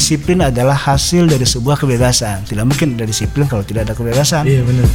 disiplin 0.00 0.40
adalah 0.40 0.72
hasil 0.72 1.28
dari 1.28 1.44
sebuah 1.44 1.76
kebebasan. 1.76 2.48
Tidak 2.48 2.64
mungkin 2.64 2.96
ada 2.96 3.04
disiplin 3.04 3.44
kalau 3.44 3.60
tidak 3.60 3.84
ada 3.84 3.92
kebebasan. 3.92 4.48
Iya 4.48 4.64
benar. 4.64 4.88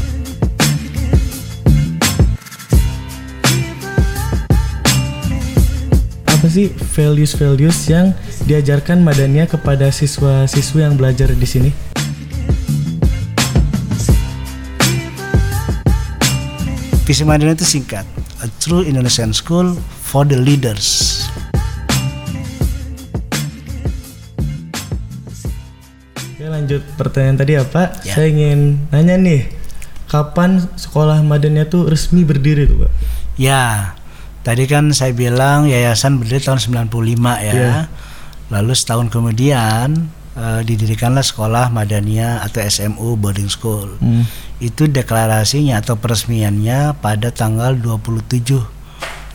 Apa 6.25 6.47
sih 6.49 6.73
values-values 6.97 7.85
yang 7.85 8.17
diajarkan 8.49 9.05
Madania 9.05 9.45
kepada 9.45 9.93
siswa-siswi 9.93 10.81
yang 10.81 10.97
belajar 10.97 11.29
di 11.29 11.45
sini? 11.45 11.69
Visi 17.05 17.21
Madania 17.21 17.53
itu 17.53 17.61
singkat, 17.61 18.09
a 18.41 18.49
true 18.57 18.81
Indonesian 18.81 19.29
school 19.29 19.77
for 20.01 20.25
the 20.25 20.33
leaders. 20.33 21.24
Lanjut 26.65 26.81
pertanyaan 26.97 27.37
tadi 27.37 27.53
apa? 27.61 27.93
Ya. 28.01 28.17
Saya 28.17 28.33
ingin 28.33 28.89
nanya 28.89 29.21
nih, 29.21 29.45
kapan 30.09 30.65
sekolah 30.73 31.21
Madania 31.21 31.69
tuh 31.69 31.85
resmi 31.85 32.25
berdiri 32.25 32.65
tuh 32.65 32.89
Pak? 32.89 32.91
Ya, 33.37 33.93
tadi 34.41 34.65
kan 34.65 34.89
saya 34.97 35.13
bilang 35.13 35.69
yayasan 35.69 36.17
berdiri 36.17 36.41
tahun 36.41 36.57
95 36.89 36.89
ya. 37.37 37.53
Iya. 37.53 37.73
Lalu 38.49 38.73
setahun 38.73 39.13
kemudian 39.13 40.09
eh, 40.33 40.61
didirikanlah 40.65 41.21
sekolah 41.21 41.69
Madania 41.69 42.41
atau 42.41 42.65
SMU 42.65 43.13
boarding 43.13 43.53
school. 43.53 44.01
Hmm. 44.01 44.25
Itu 44.57 44.89
deklarasinya 44.89 45.85
atau 45.85 46.01
peresmiannya 46.01 46.97
pada 46.97 47.29
tanggal 47.29 47.77
27 47.77 48.41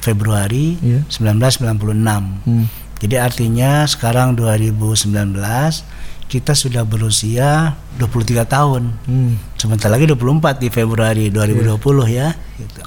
Februari 0.03 0.83
Iya. 0.83 1.07
1996. 1.07 2.43
Hmm. 2.43 2.67
Jadi 3.01 3.17
artinya 3.23 3.87
sekarang 3.87 4.35
2019 4.35 5.15
kita 6.31 6.55
sudah 6.55 6.87
berusia 6.87 7.75
23 7.99 8.47
tahun. 8.47 8.83
Hmm. 9.11 9.35
Sebentar 9.59 9.91
lagi 9.91 10.07
24 10.07 10.63
di 10.63 10.71
Februari 10.71 11.27
2020 11.35 11.75
ya 12.07 12.31
gitu. 12.55 12.83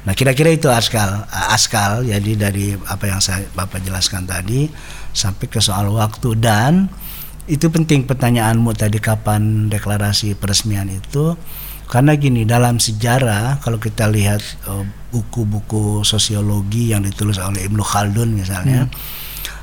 Nah, 0.00 0.16
kira-kira 0.16 0.50
itu 0.50 0.66
askal 0.66 1.28
askal 1.28 2.02
jadi 2.02 2.32
dari 2.34 2.72
apa 2.74 3.04
yang 3.06 3.20
saya 3.22 3.46
Bapak 3.52 3.84
jelaskan 3.84 4.26
tadi 4.26 4.66
sampai 5.14 5.46
ke 5.46 5.62
soal 5.62 5.92
waktu 5.92 6.34
dan 6.40 6.90
itu 7.46 7.70
penting 7.70 8.08
pertanyaanmu 8.08 8.74
tadi 8.74 8.98
kapan 8.98 9.68
deklarasi 9.70 10.34
peresmian 10.34 10.88
itu 10.90 11.36
karena 11.90 12.14
gini 12.14 12.46
dalam 12.46 12.78
sejarah 12.78 13.58
kalau 13.60 13.76
kita 13.76 14.06
lihat 14.06 14.40
eh, 14.40 14.84
buku-buku 15.10 16.06
sosiologi 16.06 16.94
yang 16.94 17.02
ditulis 17.04 17.36
oleh 17.36 17.66
Ibnu 17.66 17.82
Khaldun 17.82 18.38
misalnya 18.38 18.86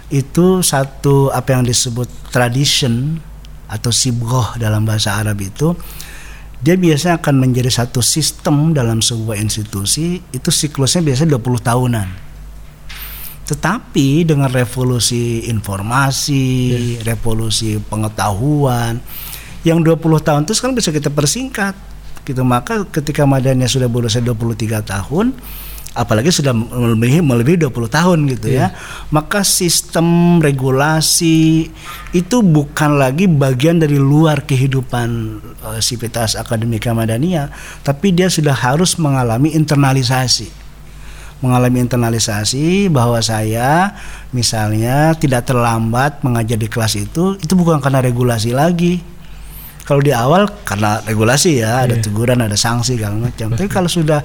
itu 0.08 0.64
satu 0.64 1.30
apa 1.36 1.60
yang 1.60 1.64
disebut 1.68 2.08
tradition 2.32 3.20
atau 3.68 3.92
sibgoh 3.92 4.56
dalam 4.56 4.88
bahasa 4.88 5.20
Arab 5.20 5.44
itu 5.44 5.76
dia 6.58 6.74
biasanya 6.74 7.22
akan 7.22 7.36
menjadi 7.38 7.70
satu 7.70 8.02
sistem 8.02 8.74
dalam 8.74 9.04
sebuah 9.04 9.38
institusi 9.38 10.18
itu 10.34 10.50
siklusnya 10.50 11.06
biasanya 11.06 11.38
20 11.38 11.62
tahunan. 11.62 12.08
Tetapi 13.48 14.28
dengan 14.28 14.50
revolusi 14.52 15.48
informasi, 15.48 16.98
revolusi 17.06 17.78
pengetahuan 17.78 19.00
yang 19.62 19.86
20 19.86 20.02
tahun 20.26 20.42
itu 20.50 20.54
sekarang 20.58 20.76
bisa 20.76 20.90
kita 20.90 21.14
persingkat. 21.14 21.76
Gitu 22.26 22.44
maka 22.44 22.84
ketika 22.90 23.24
Madania 23.24 23.70
sudah 23.70 23.88
berusia 23.88 24.20
23 24.20 24.84
tahun 24.84 25.32
apalagi 25.98 26.30
sudah 26.30 26.54
melebihi 26.54 27.26
melebihi 27.26 27.58
20 27.66 27.74
tahun 27.90 28.18
gitu 28.38 28.54
ya. 28.54 28.70
Maka 29.10 29.42
sistem 29.42 30.38
regulasi 30.38 31.74
itu 32.14 32.38
bukan 32.46 33.02
lagi 33.02 33.26
bagian 33.26 33.82
dari 33.82 33.98
luar 33.98 34.46
kehidupan 34.46 35.10
eh, 35.74 35.82
sivitas 35.82 36.38
akademika 36.38 36.94
Madania, 36.94 37.50
tapi 37.82 38.14
dia 38.14 38.30
sudah 38.30 38.54
harus 38.54 39.02
mengalami 39.02 39.58
internalisasi. 39.58 40.70
Mengalami 41.38 41.86
internalisasi 41.86 42.90
bahwa 42.90 43.22
saya 43.22 43.94
misalnya 44.34 45.14
tidak 45.18 45.46
terlambat 45.46 46.26
mengajar 46.26 46.58
di 46.58 46.66
kelas 46.66 46.98
itu 46.98 47.38
itu 47.38 47.54
bukan 47.58 47.82
karena 47.82 48.02
regulasi 48.02 48.54
lagi. 48.54 49.18
Kalau 49.88 50.04
di 50.04 50.12
awal 50.12 50.52
karena 50.68 51.00
regulasi 51.00 51.64
ya 51.64 51.88
ada 51.88 51.96
teguran 51.96 52.44
ada 52.44 52.60
sanksi 52.60 53.00
segala 53.00 53.16
macam. 53.24 53.56
Tapi 53.56 53.72
kalau 53.72 53.88
sudah 53.88 54.20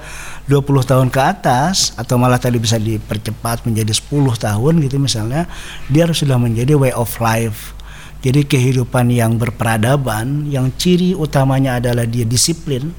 20 0.46 0.62
tahun 0.82 1.08
ke 1.08 1.20
atas 1.22 1.94
atau 1.94 2.18
malah 2.18 2.38
tadi 2.38 2.58
bisa 2.58 2.74
dipercepat 2.74 3.62
menjadi 3.62 3.94
10 3.94 4.10
tahun 4.36 4.74
gitu 4.82 4.98
misalnya 4.98 5.46
dia 5.86 6.06
harus 6.06 6.18
sudah 6.18 6.34
menjadi 6.34 6.74
way 6.74 6.90
of 6.90 7.10
life 7.22 7.72
jadi 8.22 8.42
kehidupan 8.42 9.10
yang 9.10 9.38
berperadaban 9.38 10.46
yang 10.46 10.70
ciri 10.74 11.14
utamanya 11.14 11.78
adalah 11.78 12.06
dia 12.06 12.26
disiplin 12.26 12.90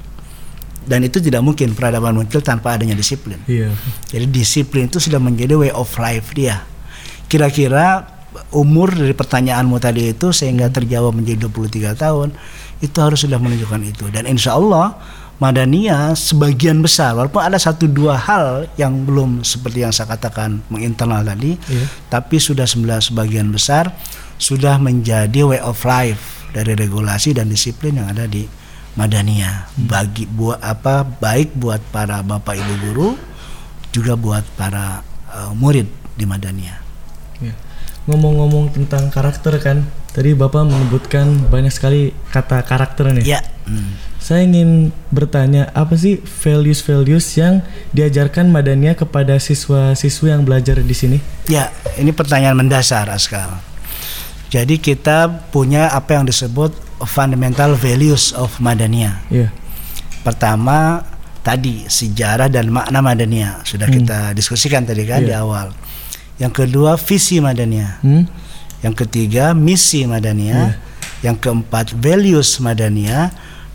dan 0.84 1.00
itu 1.00 1.16
tidak 1.16 1.40
mungkin 1.40 1.72
peradaban 1.72 2.12
muncul 2.12 2.40
tanpa 2.40 2.76
adanya 2.76 2.92
disiplin 2.92 3.40
Iya. 3.44 3.72
jadi 4.08 4.24
disiplin 4.24 4.88
itu 4.88 5.00
sudah 5.00 5.16
menjadi 5.16 5.56
way 5.56 5.72
of 5.72 5.88
life 5.96 6.32
dia. 6.32 6.64
Kira-kira 7.24 8.04
umur 8.52 8.92
dari 8.92 9.16
pertanyaanmu 9.16 9.80
tadi 9.80 10.12
itu 10.12 10.28
sehingga 10.30 10.68
terjawab 10.68 11.16
menjadi 11.16 11.48
23 11.48 11.96
tahun 11.96 12.28
itu 12.82 12.98
harus 13.00 13.24
sudah 13.24 13.40
menunjukkan 13.40 13.80
itu 13.80 14.04
dan 14.12 14.28
insya 14.28 14.60
Allah 14.60 14.98
Madania 15.42 16.14
sebagian 16.14 16.78
besar 16.78 17.18
walaupun 17.18 17.42
ada 17.42 17.58
satu 17.58 17.90
dua 17.90 18.14
hal 18.14 18.70
yang 18.78 19.02
belum 19.02 19.42
seperti 19.42 19.82
yang 19.82 19.90
saya 19.90 20.14
katakan 20.14 20.62
menginternal 20.70 21.26
tadi 21.26 21.58
Iya. 21.66 21.86
tapi 22.06 22.38
sudah 22.38 22.64
sembilan 22.64 23.02
sebagian 23.02 23.50
besar 23.50 23.90
sudah 24.38 24.78
menjadi 24.78 25.42
way 25.42 25.58
of 25.58 25.82
life 25.82 26.46
dari 26.54 26.78
regulasi 26.78 27.34
dan 27.34 27.50
disiplin 27.50 27.98
yang 27.98 28.10
ada 28.10 28.30
di 28.30 28.46
Madania 28.94 29.66
bagi 29.74 30.22
buat 30.30 30.62
apa 30.62 31.02
baik 31.02 31.58
buat 31.58 31.82
para 31.90 32.22
bapak 32.22 32.54
ibu 32.54 32.74
guru 32.90 33.08
juga 33.90 34.18
buat 34.18 34.42
para 34.54 35.02
eh, 35.34 35.52
murid 35.54 35.86
di 36.14 36.26
Madania. 36.26 36.78
Ya. 37.38 37.54
Ngomong-ngomong 38.10 38.74
tentang 38.74 39.08
karakter 39.08 39.56
kan, 39.62 39.86
tadi 40.12 40.36
Bapak 40.36 40.66
menyebutkan 40.68 41.48
banyak 41.48 41.72
sekali 41.72 42.12
kata 42.30 42.62
karakter 42.66 43.10
nih. 43.16 43.24
Ya, 43.24 43.40
hmm. 43.64 44.13
Saya 44.24 44.48
ingin 44.48 44.88
bertanya, 45.12 45.68
apa 45.76 46.00
sih 46.00 46.16
values-values 46.40 47.28
yang 47.36 47.60
diajarkan 47.92 48.48
Madania 48.48 48.96
kepada 48.96 49.36
siswa-siswi 49.36 50.32
yang 50.32 50.48
belajar 50.48 50.80
di 50.80 50.96
sini? 50.96 51.18
ya 51.44 51.68
ini 52.00 52.08
pertanyaan 52.08 52.56
mendasar 52.56 53.04
Askal. 53.12 53.60
Jadi 54.48 54.80
kita 54.80 55.28
punya 55.52 55.92
apa 55.92 56.16
yang 56.16 56.24
disebut 56.24 56.72
fundamental 57.04 57.76
values 57.76 58.32
of 58.32 58.48
Madania. 58.64 59.20
Iya. 59.28 59.52
Pertama 60.24 61.04
tadi 61.44 61.84
sejarah 61.84 62.48
dan 62.48 62.72
makna 62.72 63.04
Madania 63.04 63.60
sudah 63.68 63.92
kita 63.92 64.32
diskusikan 64.32 64.88
tadi 64.88 65.04
kan 65.04 65.20
Iya. 65.20 65.28
di 65.28 65.34
awal. 65.36 65.68
Yang 66.40 66.64
kedua 66.64 66.96
visi 66.96 67.44
Madania. 67.44 68.00
Hmm? 68.00 68.24
Yang 68.80 69.04
ketiga 69.04 69.52
misi 69.52 70.08
Madania. 70.08 70.80
Yang 71.20 71.36
keempat 71.44 71.92
values 71.92 72.56
Madania. 72.56 73.28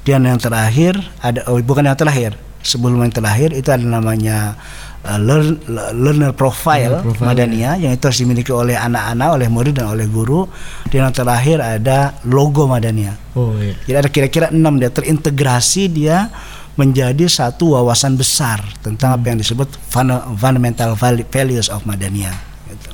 Dan 0.07 0.25
yang 0.25 0.39
terakhir 0.39 0.97
ada 1.19 1.43
oh, 1.51 1.59
bukan 1.61 1.85
yang 1.85 1.97
terakhir. 1.99 2.33
Sebelum 2.59 2.99
yang 2.99 3.13
terakhir 3.15 3.55
itu 3.55 3.71
ada 3.71 3.79
namanya 3.79 4.59
uh, 5.07 5.15
learn- 5.15 5.63
learner 5.95 6.35
profile, 6.35 6.99
Learner 6.99 7.07
profile, 7.07 7.27
Madania 7.31 7.79
yang 7.79 7.95
itu 7.95 8.03
harus 8.03 8.19
dimiliki 8.19 8.51
oleh 8.51 8.75
anak-anak, 8.75 9.29
oleh 9.39 9.47
murid 9.47 9.79
dan 9.79 9.87
oleh 9.87 10.03
guru. 10.11 10.43
Dan 10.91 11.07
yang 11.07 11.15
terakhir 11.15 11.63
ada 11.63 12.19
logo 12.27 12.67
Madania. 12.67 13.15
Oh 13.39 13.55
iya. 13.55 13.79
Jadi 13.87 13.95
ada 13.95 14.09
kira-kira 14.11 14.45
enam 14.51 14.75
dia 14.75 14.91
terintegrasi 14.91 15.87
dia 15.87 16.27
menjadi 16.75 17.27
satu 17.27 17.75
wawasan 17.79 18.15
besar 18.15 18.59
tentang 18.79 19.19
apa 19.19 19.23
yang 19.31 19.39
disebut 19.39 19.67
fun- 19.87 20.35
fundamental 20.35 20.95
val- 20.99 21.27
values 21.31 21.71
of 21.71 21.83
Madania. 21.87 22.31
Gitu. 22.67 22.89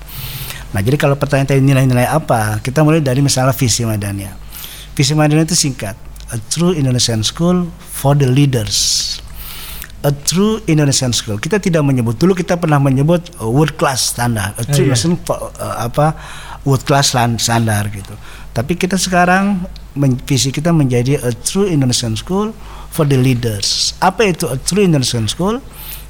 Nah 0.74 0.82
jadi 0.82 0.98
kalau 0.98 1.18
pertanyaan 1.18 1.54
tadi 1.54 1.62
nilai-nilai 1.62 2.06
apa, 2.06 2.62
kita 2.62 2.86
mulai 2.86 3.02
dari 3.02 3.22
misalnya 3.22 3.54
visi 3.54 3.82
Madania. 3.82 4.34
Visi 4.94 5.14
Madania 5.14 5.46
itu 5.46 5.54
singkat, 5.58 5.94
a 6.36 6.38
true 6.52 6.76
Indonesian 6.76 7.24
school 7.24 7.72
for 7.80 8.12
the 8.12 8.28
leaders. 8.28 8.76
A 10.06 10.12
true 10.14 10.62
Indonesian 10.70 11.16
school. 11.16 11.42
Kita 11.42 11.58
tidak 11.58 11.82
menyebut 11.82 12.20
dulu 12.20 12.38
kita 12.38 12.60
pernah 12.60 12.78
menyebut 12.78 13.26
uh, 13.42 13.50
world 13.50 13.74
class 13.80 14.14
standard. 14.14 14.54
A 14.60 14.64
true 14.68 14.86
iya. 14.86 14.94
Indonesian 14.94 15.18
uh, 15.32 15.88
apa 15.88 16.14
world 16.68 16.84
class 16.84 17.16
standar 17.16 17.90
gitu. 17.90 18.14
Tapi 18.54 18.78
kita 18.78 19.00
sekarang 19.00 19.66
visi 20.30 20.54
kita 20.54 20.70
menjadi 20.76 21.24
a 21.24 21.34
true 21.34 21.66
Indonesian 21.66 22.14
school 22.14 22.54
for 22.94 23.08
the 23.08 23.18
leaders. 23.18 23.98
Apa 23.98 24.30
itu 24.30 24.46
a 24.46 24.60
true 24.60 24.86
Indonesian 24.86 25.26
school? 25.26 25.58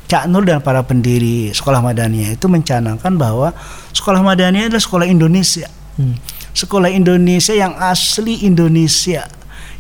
Cak 0.06 0.30
Nur 0.30 0.45
dan 0.45 0.62
para 0.62 0.86
pendiri 0.86 1.50
sekolah 1.50 1.81
Madania 1.81 2.38
itu 2.38 2.45
mencanangkan 2.45 3.18
bahwa 3.18 3.57
sekolah 3.89 4.22
Madania 4.22 4.69
adalah 4.69 4.83
sekolah 4.83 5.07
Indonesia. 5.10 5.66
Hmm. 5.98 6.19
Sekolah 6.54 6.94
Indonesia 6.94 7.56
yang 7.57 7.74
asli 7.80 8.45
Indonesia 8.45 9.25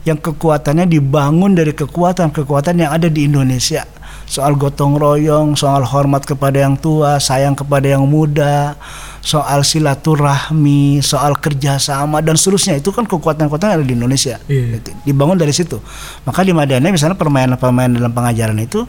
yang 0.05 0.21
kekuatannya 0.21 0.85
dibangun 0.85 1.57
dari 1.57 1.73
kekuatan-kekuatan 1.73 2.85
yang 2.85 2.93
ada 2.93 3.09
di 3.09 3.25
Indonesia 3.25 3.85
soal 4.25 4.57
gotong 4.57 4.97
royong, 4.97 5.53
soal 5.53 5.85
hormat 5.85 6.25
kepada 6.25 6.65
yang 6.65 6.75
tua, 6.75 7.21
sayang 7.21 7.53
kepada 7.53 7.85
yang 7.85 8.09
muda, 8.09 8.73
soal 9.21 9.61
silaturahmi, 9.61 10.99
soal 11.05 11.37
kerjasama 11.37 12.25
dan 12.25 12.33
seterusnya 12.35 12.81
itu 12.81 12.89
kan 12.89 13.05
kekuatan-kekuatan 13.05 13.65
yang 13.69 13.77
ada 13.81 13.87
di 13.87 13.95
Indonesia. 13.95 14.35
Iya. 14.49 14.81
Dibangun 15.05 15.37
dari 15.37 15.53
situ. 15.53 15.77
Maka 16.25 16.41
di 16.41 16.51
Madania 16.51 16.89
misalnya 16.89 17.15
permainan-permainan 17.15 18.01
dalam 18.01 18.13
pengajaran 18.13 18.57
itu 18.59 18.83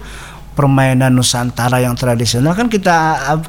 permainan 0.56 1.12
Nusantara 1.12 1.84
yang 1.84 1.92
tradisional 1.92 2.56
kan 2.56 2.72
kita 2.72 2.96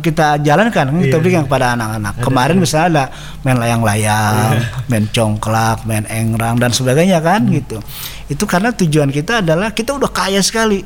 kita 0.04 0.44
jalankan 0.44 0.92
kan 0.92 1.00
kita 1.00 1.18
berikan 1.24 1.48
kepada 1.48 1.80
anak-anak. 1.80 2.20
Kemarin 2.20 2.60
misalnya 2.60 2.88
ada 2.92 3.06
main 3.48 3.56
layang-layang, 3.56 4.60
main 4.92 5.08
congklak, 5.16 5.88
main 5.88 6.04
engrang 6.12 6.60
dan 6.60 6.76
sebagainya 6.76 7.24
kan 7.24 7.48
gitu. 7.48 7.80
Itu 8.28 8.44
karena 8.44 8.76
tujuan 8.76 9.08
kita 9.16 9.40
adalah 9.40 9.72
kita 9.72 9.96
udah 9.96 10.12
kaya 10.12 10.44
sekali. 10.44 10.84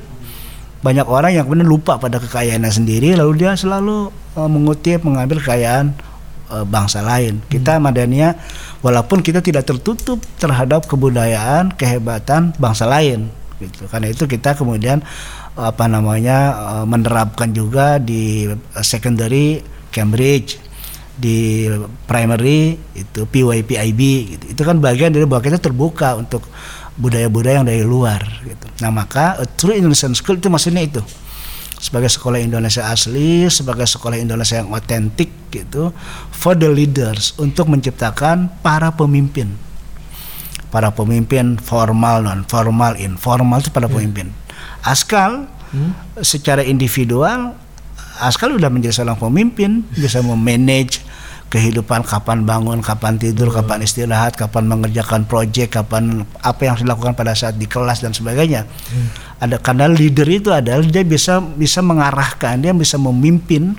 Banyak 0.86 1.10
orang 1.10 1.34
yang 1.34 1.50
kemudian 1.50 1.66
lupa 1.66 1.98
pada 1.98 2.22
kekayaannya 2.22 2.70
sendiri 2.70 3.18
lalu 3.18 3.42
dia 3.42 3.58
selalu 3.58 4.14
eh, 4.38 4.50
mengutip 4.50 5.02
mengambil 5.02 5.42
kekayaan 5.42 5.98
eh, 6.54 6.66
bangsa 6.70 7.02
lain. 7.02 7.42
Kita 7.50 7.82
Madania 7.82 8.38
walaupun 8.86 9.26
kita 9.26 9.42
tidak 9.42 9.66
tertutup 9.66 10.22
terhadap 10.38 10.86
kebudayaan, 10.86 11.74
kehebatan 11.74 12.54
bangsa 12.62 12.86
lain 12.86 13.42
gitu. 13.62 13.86
Karena 13.90 14.10
itu 14.10 14.26
kita 14.26 14.58
kemudian 14.58 15.06
apa 15.56 15.86
namanya 15.88 16.38
eh, 16.56 16.86
menerapkan 16.88 17.52
juga 17.52 18.00
di 18.00 18.48
eh, 18.48 18.86
secondary 18.86 19.60
Cambridge 19.92 20.72
di 21.22 21.68
primary 22.10 22.80
itu 22.96 23.28
PYPIB 23.28 24.02
gitu. 24.34 24.46
Itu 24.58 24.62
kan 24.66 24.82
bagian 24.82 25.14
dari 25.14 25.28
bahwa 25.28 25.44
kita 25.44 25.60
terbuka 25.62 26.18
untuk 26.18 26.42
budaya-budaya 26.98 27.62
yang 27.62 27.68
dari 27.68 27.84
luar 27.86 28.24
gitu. 28.42 28.66
Nah, 28.82 28.90
maka 28.90 29.38
a 29.38 29.46
true 29.46 29.78
Indonesian 29.78 30.18
school 30.18 30.42
itu 30.42 30.50
maksudnya 30.50 30.82
itu. 30.82 31.04
Sebagai 31.82 32.14
sekolah 32.14 32.38
Indonesia 32.38 32.86
asli, 32.94 33.50
sebagai 33.50 33.90
sekolah 33.90 34.18
Indonesia 34.18 34.62
yang 34.62 34.70
otentik 34.70 35.34
gitu 35.50 35.90
for 36.30 36.54
the 36.54 36.70
leaders 36.70 37.34
untuk 37.42 37.70
menciptakan 37.70 38.54
para 38.62 38.94
pemimpin. 38.94 39.50
Para 40.70 40.94
pemimpin 40.94 41.58
formal, 41.58 42.24
non 42.24 42.46
formal, 42.46 42.96
informal 43.02 43.60
itu 43.60 43.74
para 43.74 43.90
pemimpin. 43.90 44.32
Askal 44.82 45.48
Hmm? 45.72 45.96
secara 46.20 46.68
individual 46.68 47.56
Askal 48.20 48.60
udah 48.60 48.68
menjadi 48.68 49.02
seorang 49.02 49.16
pemimpin 49.16 49.88
bisa 49.96 50.20
memanage 50.20 51.00
kehidupan 51.48 52.04
kapan 52.04 52.44
bangun 52.44 52.84
kapan 52.84 53.16
tidur 53.16 53.56
kapan 53.56 53.88
istirahat 53.88 54.36
kapan 54.36 54.68
mengerjakan 54.68 55.24
proyek 55.24 55.72
kapan 55.80 56.28
apa 56.44 56.60
yang 56.68 56.76
harus 56.76 56.84
dilakukan 56.84 57.16
pada 57.16 57.32
saat 57.34 57.56
di 57.56 57.72
kelas 57.72 58.04
dan 58.04 58.12
sebagainya. 58.12 58.68
Ada 59.40 59.64
karena 59.64 59.88
leader 59.88 60.28
itu 60.28 60.52
adalah 60.52 60.84
dia 60.84 61.08
bisa 61.08 61.40
bisa 61.40 61.80
mengarahkan 61.80 62.60
dia 62.60 62.76
bisa 62.76 63.00
memimpin 63.00 63.74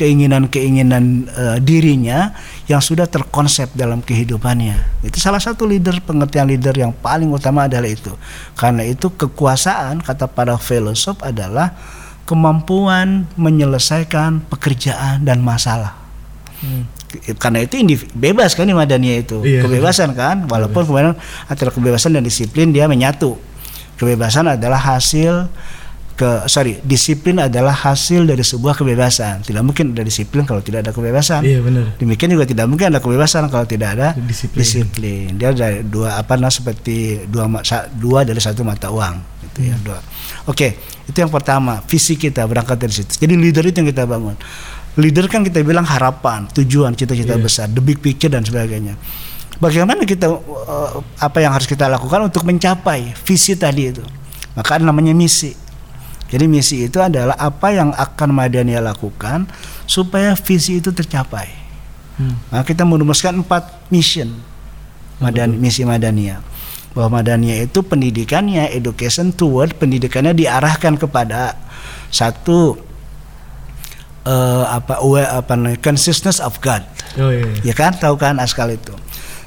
keinginan-keinginan 0.00 1.04
eh, 1.28 1.58
dirinya 1.60 2.32
yang 2.64 2.80
sudah 2.80 3.04
terkonsep 3.04 3.68
dalam 3.76 4.00
kehidupannya. 4.00 5.04
Itu 5.04 5.20
salah 5.20 5.44
satu 5.44 5.68
leader 5.68 6.00
pengertian 6.00 6.48
leader 6.48 6.72
yang 6.72 6.96
paling 6.96 7.28
utama 7.28 7.68
adalah 7.68 7.92
itu. 7.92 8.16
Karena 8.56 8.88
itu 8.88 9.12
kekuasaan 9.12 10.00
kata 10.00 10.32
para 10.32 10.56
filosof 10.56 11.20
adalah 11.20 11.76
kemampuan 12.24 13.28
menyelesaikan 13.36 14.48
pekerjaan 14.48 15.28
dan 15.28 15.44
masalah. 15.44 16.00
Hmm. 16.64 16.88
Karena 17.36 17.66
itu 17.66 17.76
bebas 18.14 18.54
kan 18.56 18.64
di 18.64 18.72
Madania 18.72 19.20
itu. 19.20 19.42
Iya. 19.42 19.66
Kebebasan 19.66 20.14
kan 20.14 20.46
walaupun 20.46 20.86
kemudian 20.86 21.18
antara 21.50 21.74
kebebasan 21.74 22.16
dan 22.16 22.24
disiplin 22.24 22.72
dia 22.72 22.86
menyatu. 22.86 23.36
Kebebasan 23.98 24.56
adalah 24.56 24.80
hasil 24.80 25.50
ke 26.20 26.44
sorry 26.52 26.76
disiplin 26.84 27.40
adalah 27.40 27.72
hasil 27.72 28.28
dari 28.28 28.44
sebuah 28.44 28.76
kebebasan. 28.76 29.40
Tidak 29.40 29.64
mungkin 29.64 29.96
ada 29.96 30.04
disiplin 30.04 30.44
kalau 30.44 30.60
tidak 30.60 30.84
ada 30.84 30.92
kebebasan. 30.92 31.40
Iya 31.40 31.64
benar. 31.64 31.96
Demikian 31.96 32.36
juga 32.36 32.44
tidak 32.44 32.68
mungkin 32.68 32.92
ada 32.92 33.00
kebebasan 33.00 33.48
kalau 33.48 33.64
tidak 33.64 33.96
ada 33.96 34.12
Disiplin. 34.12 34.60
disiplin. 34.60 35.26
Dia 35.40 35.56
dari 35.56 35.80
dua 35.80 36.20
apa 36.20 36.36
nah 36.36 36.52
seperti 36.52 37.24
dua 37.24 37.48
dua 37.96 38.28
dari 38.28 38.36
satu 38.36 38.60
mata 38.60 38.92
uang 38.92 39.16
gitu 39.48 39.72
ya 39.72 39.76
dua. 39.80 39.96
Oke, 40.44 40.76
itu 41.08 41.16
yang 41.16 41.32
pertama, 41.32 41.80
visi 41.88 42.20
kita 42.20 42.44
berangkat 42.44 42.76
dari 42.76 42.92
situ. 42.92 43.16
Jadi 43.16 43.34
leader 43.40 43.64
itu 43.64 43.80
yang 43.80 43.88
kita 43.88 44.04
bangun. 44.04 44.36
Leader 45.00 45.24
kan 45.30 45.40
kita 45.40 45.62
bilang 45.64 45.86
harapan, 45.88 46.44
tujuan, 46.52 46.92
cita-cita 46.92 47.38
Iya. 47.38 47.40
besar, 47.40 47.66
the 47.72 47.80
big 47.80 48.02
picture 48.02 48.28
dan 48.28 48.44
sebagainya. 48.44 48.98
Bagaimana 49.56 50.04
kita 50.04 50.28
uh, 50.28 51.00
apa 51.16 51.38
yang 51.40 51.52
harus 51.52 51.64
kita 51.64 51.88
lakukan 51.88 52.28
untuk 52.28 52.44
mencapai 52.44 53.12
visi 53.24 53.56
tadi 53.56 53.88
itu? 53.88 54.04
Maka 54.56 54.76
ada 54.76 54.84
namanya 54.84 55.14
misi. 55.14 55.52
Jadi 56.30 56.44
misi 56.46 56.86
itu 56.86 57.02
adalah 57.02 57.34
apa 57.34 57.74
yang 57.74 57.90
akan 57.90 58.30
Madania 58.30 58.78
lakukan 58.78 59.50
supaya 59.84 60.38
visi 60.38 60.78
itu 60.78 60.94
tercapai. 60.94 61.50
Hmm. 62.16 62.38
Nah, 62.54 62.62
kita 62.62 62.86
merumuskan 62.86 63.42
empat 63.42 63.90
mission 63.90 64.30
Madan, 65.20 65.58
misi 65.60 65.84
Madania. 65.84 66.40
Bahwa 66.96 67.20
Madania 67.22 67.60
itu 67.62 67.84
pendidikannya, 67.84 68.72
education 68.72 69.30
toward 69.30 69.76
pendidikannya 69.76 70.34
diarahkan 70.34 70.98
kepada 70.98 71.54
satu 72.10 72.80
eh, 74.26 74.64
apa 74.66 74.98
apa 75.34 75.54
consciousness 75.78 76.42
of 76.42 76.58
God. 76.58 76.82
Oh 77.20 77.30
iya. 77.30 77.46
iya. 77.62 77.70
Ya 77.70 77.74
kan, 77.76 77.94
tahu 77.94 78.18
kan 78.18 78.40
askal 78.42 78.72
itu. 78.74 78.96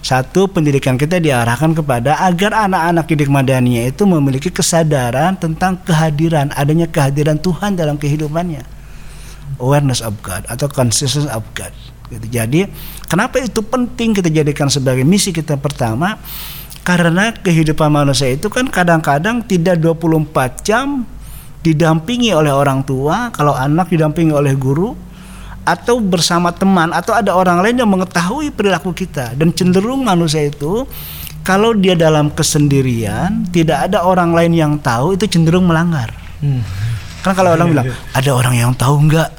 Satu 0.04 0.52
pendidikan 0.52 1.00
kita 1.00 1.16
diarahkan 1.24 1.72
kepada 1.72 2.20
agar 2.28 2.68
anak-anak 2.68 3.08
didik 3.08 3.32
Madania 3.32 3.88
itu 3.88 4.04
memiliki 4.04 4.52
kesadaran 4.52 5.40
tentang 5.40 5.80
kehadiran 5.80 6.52
adanya 6.60 6.92
kehadiran 6.92 7.40
Tuhan 7.40 7.80
dalam 7.80 7.96
kehidupannya. 7.96 8.68
Awareness 9.64 10.04
of 10.04 10.20
God 10.20 10.44
atau 10.52 10.68
consciousness 10.68 11.32
of 11.32 11.48
God. 11.56 11.72
Gitu. 12.12 12.28
Jadi, 12.36 12.68
kenapa 13.08 13.40
itu 13.40 13.64
penting 13.64 14.12
kita 14.12 14.28
jadikan 14.28 14.68
sebagai 14.68 15.08
misi 15.08 15.32
kita 15.32 15.56
pertama? 15.56 16.20
Karena 16.84 17.32
kehidupan 17.32 17.88
manusia 17.88 18.28
itu 18.28 18.52
kan 18.52 18.68
kadang-kadang 18.68 19.40
tidak 19.48 19.80
24 19.80 20.68
jam 20.68 21.08
didampingi 21.64 22.36
oleh 22.36 22.52
orang 22.52 22.84
tua, 22.84 23.32
kalau 23.32 23.56
anak 23.56 23.88
didampingi 23.88 24.36
oleh 24.36 24.52
guru, 24.60 24.92
atau 25.64 26.00
bersama 26.04 26.52
teman 26.52 26.92
atau 26.92 27.16
ada 27.16 27.32
orang 27.32 27.64
lain 27.64 27.80
yang 27.80 27.90
mengetahui 27.92 28.52
perilaku 28.52 28.92
kita. 28.92 29.32
Dan 29.36 29.56
cenderung 29.56 30.04
manusia 30.04 30.44
itu 30.48 30.84
kalau 31.44 31.76
dia 31.76 31.96
dalam 31.96 32.32
kesendirian 32.32 33.48
tidak 33.52 33.92
ada 33.92 34.04
orang 34.04 34.36
lain 34.36 34.52
yang 34.56 34.74
tahu 34.80 35.16
itu 35.16 35.28
cenderung 35.28 35.68
melanggar. 35.68 36.12
Hmm. 36.44 36.64
kan 37.24 37.32
kalau 37.32 37.56
orang 37.56 37.72
bilang 37.72 37.88
ada 38.12 38.30
orang 38.36 38.56
yang 38.60 38.72
tahu 38.76 39.08
nggak? 39.08 39.30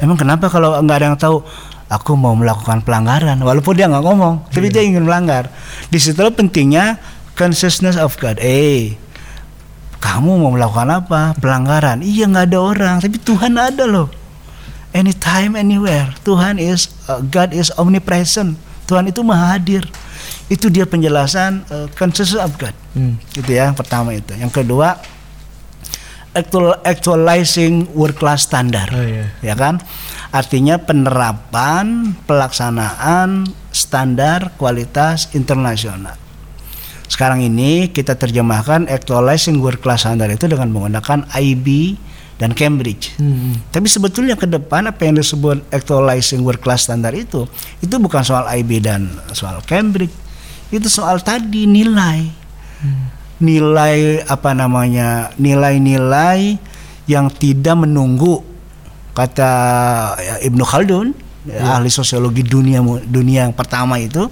Emang 0.00 0.16
kenapa 0.16 0.48
kalau 0.48 0.72
nggak 0.80 0.96
ada 0.96 1.06
yang 1.12 1.20
tahu? 1.20 1.44
Aku 1.88 2.20
mau 2.20 2.36
melakukan 2.36 2.84
pelanggaran 2.84 3.40
walaupun 3.40 3.72
dia 3.72 3.88
nggak 3.88 4.04
ngomong 4.04 4.52
tapi 4.52 4.68
dia 4.68 4.84
ingin 4.84 5.08
melanggar. 5.08 5.48
Di 5.88 5.96
situ 5.96 6.20
pentingnya 6.20 7.00
consciousness 7.32 7.96
of 7.96 8.16
God. 8.20 8.36
Eh 8.44 8.96
kamu 9.96 10.36
mau 10.36 10.52
melakukan 10.52 10.88
apa? 11.04 11.32
Pelanggaran. 11.40 12.04
Iya 12.04 12.28
nggak 12.28 12.52
ada 12.52 12.58
orang 12.60 12.94
tapi 13.00 13.16
Tuhan 13.16 13.56
ada 13.56 13.88
loh 13.88 14.27
anytime 14.92 15.58
anywhere. 15.58 16.12
Tuhan 16.24 16.56
is 16.60 16.92
uh, 17.08 17.20
God 17.24 17.52
is 17.52 17.72
omnipresent. 17.76 18.56
Tuhan 18.88 19.08
itu 19.08 19.20
maha 19.20 19.56
hadir. 19.58 19.84
Itu 20.48 20.72
dia 20.72 20.88
penjelasan 20.88 21.64
uh, 21.68 21.86
consciousness 21.92 22.40
of 22.40 22.56
God. 22.56 22.72
Hmm. 22.96 23.20
gitu 23.36 23.52
ya 23.52 23.68
yang 23.68 23.76
pertama 23.76 24.16
itu. 24.16 24.32
Yang 24.34 24.64
kedua 24.64 24.96
actual 26.36 26.78
actualizing 26.84 27.88
world 27.92 28.16
class 28.16 28.46
standard. 28.48 28.88
Oh 28.92 29.04
iya. 29.04 29.32
ya 29.44 29.54
kan? 29.58 29.80
Artinya 30.28 30.76
penerapan 30.80 32.14
pelaksanaan 32.28 33.48
standar 33.72 34.52
kualitas 34.60 35.32
internasional. 35.32 36.16
Sekarang 37.08 37.40
ini 37.40 37.88
kita 37.88 38.20
terjemahkan 38.20 38.84
actualizing 38.92 39.64
world 39.64 39.80
class 39.80 40.04
standard 40.04 40.28
itu 40.28 40.44
dengan 40.44 40.68
menggunakan 40.68 41.24
IB 41.32 41.96
dan 42.38 42.54
Cambridge. 42.54 43.18
Hmm. 43.18 43.58
tapi 43.74 43.90
sebetulnya 43.90 44.38
ke 44.38 44.46
depan 44.46 44.86
apa 44.86 45.02
yang 45.02 45.18
disebut 45.18 45.58
actualizing 45.74 46.46
world 46.46 46.62
class 46.62 46.86
standard 46.86 47.18
itu 47.18 47.44
itu 47.82 47.94
bukan 47.98 48.22
soal 48.22 48.46
IB 48.46 48.78
dan 48.80 49.10
soal 49.34 49.58
Cambridge. 49.66 50.14
Itu 50.70 50.86
soal 50.86 51.18
tadi 51.20 51.66
nilai. 51.66 52.30
Nilai 53.42 54.22
apa 54.26 54.54
namanya 54.54 55.34
nilai-nilai 55.38 56.58
yang 57.10 57.32
tidak 57.32 57.74
menunggu 57.74 58.42
kata 59.16 59.52
ya, 60.18 60.34
Ibnu 60.46 60.62
Khaldun 60.62 61.10
ya, 61.48 61.78
ahli 61.78 61.90
sosiologi 61.90 62.46
dunia 62.46 62.84
dunia 63.02 63.50
yang 63.50 63.54
pertama 63.56 63.98
itu 63.98 64.28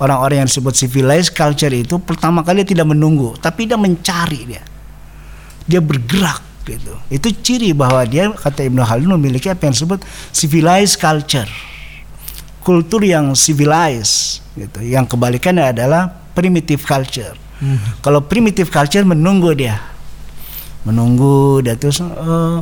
orang-orang 0.00 0.44
yang 0.44 0.48
disebut 0.48 0.72
civilized 0.72 1.36
culture 1.36 1.72
itu 1.72 2.00
pertama 2.00 2.40
kali 2.40 2.64
tidak 2.64 2.88
menunggu 2.88 3.36
tapi 3.42 3.68
dia 3.68 3.76
mencari 3.76 4.40
dia. 4.48 4.62
Dia 5.66 5.82
bergerak 5.82 6.51
gitu. 6.64 6.94
Itu 7.10 7.28
ciri 7.42 7.74
bahwa 7.74 8.02
dia 8.06 8.30
kata 8.30 8.66
Ibnu 8.66 8.82
Khaldun 8.82 9.18
memiliki 9.18 9.50
apa 9.50 9.66
yang 9.68 9.74
disebut 9.74 10.02
civilized 10.30 10.98
culture. 10.98 11.48
Kultur 12.62 13.02
yang 13.02 13.34
civilized 13.34 14.42
gitu. 14.54 14.78
Yang 14.82 15.14
kebalikannya 15.14 15.74
adalah 15.74 16.10
primitive 16.32 16.82
culture. 16.86 17.36
Hmm. 17.62 17.78
kalau 18.02 18.18
primitive 18.26 18.74
culture 18.74 19.06
menunggu 19.06 19.54
dia. 19.54 19.78
Menunggu 20.82 21.62
dia 21.62 21.78
terus 21.78 22.02
"Eh, 22.02 22.58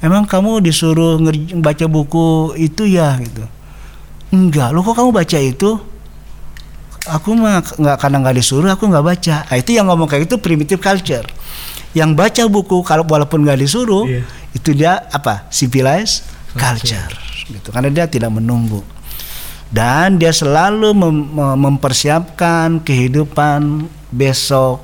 emang 0.00 0.24
kamu 0.24 0.64
disuruh 0.64 1.20
baca 1.60 1.84
buku 1.84 2.56
itu 2.56 2.88
ya? 2.88 3.12
Gitu. 3.20 3.44
Enggak. 4.32 4.72
Lo 4.72 4.80
kok 4.80 4.96
kamu 4.96 5.12
baca 5.12 5.36
itu? 5.36 5.76
Aku 7.12 7.36
mah 7.36 7.60
nggak 7.60 7.96
karena 8.00 8.16
nggak 8.24 8.36
disuruh 8.40 8.72
aku 8.72 8.88
nggak 8.88 9.04
baca. 9.04 9.36
Nah, 9.48 9.56
itu 9.60 9.76
yang 9.76 9.84
ngomong 9.88 10.08
kayak 10.08 10.28
itu 10.28 10.40
primitive 10.40 10.80
culture 10.80 11.28
yang 11.98 12.14
baca 12.14 12.46
buku 12.46 12.78
kalau 12.80 13.02
walaupun 13.04 13.42
nggak 13.42 13.58
disuruh 13.58 14.06
Iya. 14.06 14.22
itu 14.52 14.70
dia 14.72 14.92
apa 15.10 15.50
civilized 15.50 16.22
culture 16.52 17.10
gitu 17.44 17.68
karena 17.68 17.90
dia 17.90 18.06
tidak 18.06 18.30
menunggu 18.30 18.80
dan 19.68 20.16
dia 20.16 20.30
selalu 20.30 20.94
mem- 20.94 21.28
mem- 21.28 21.58
mempersiapkan 21.60 22.80
kehidupan 22.80 23.84
besok 24.08 24.80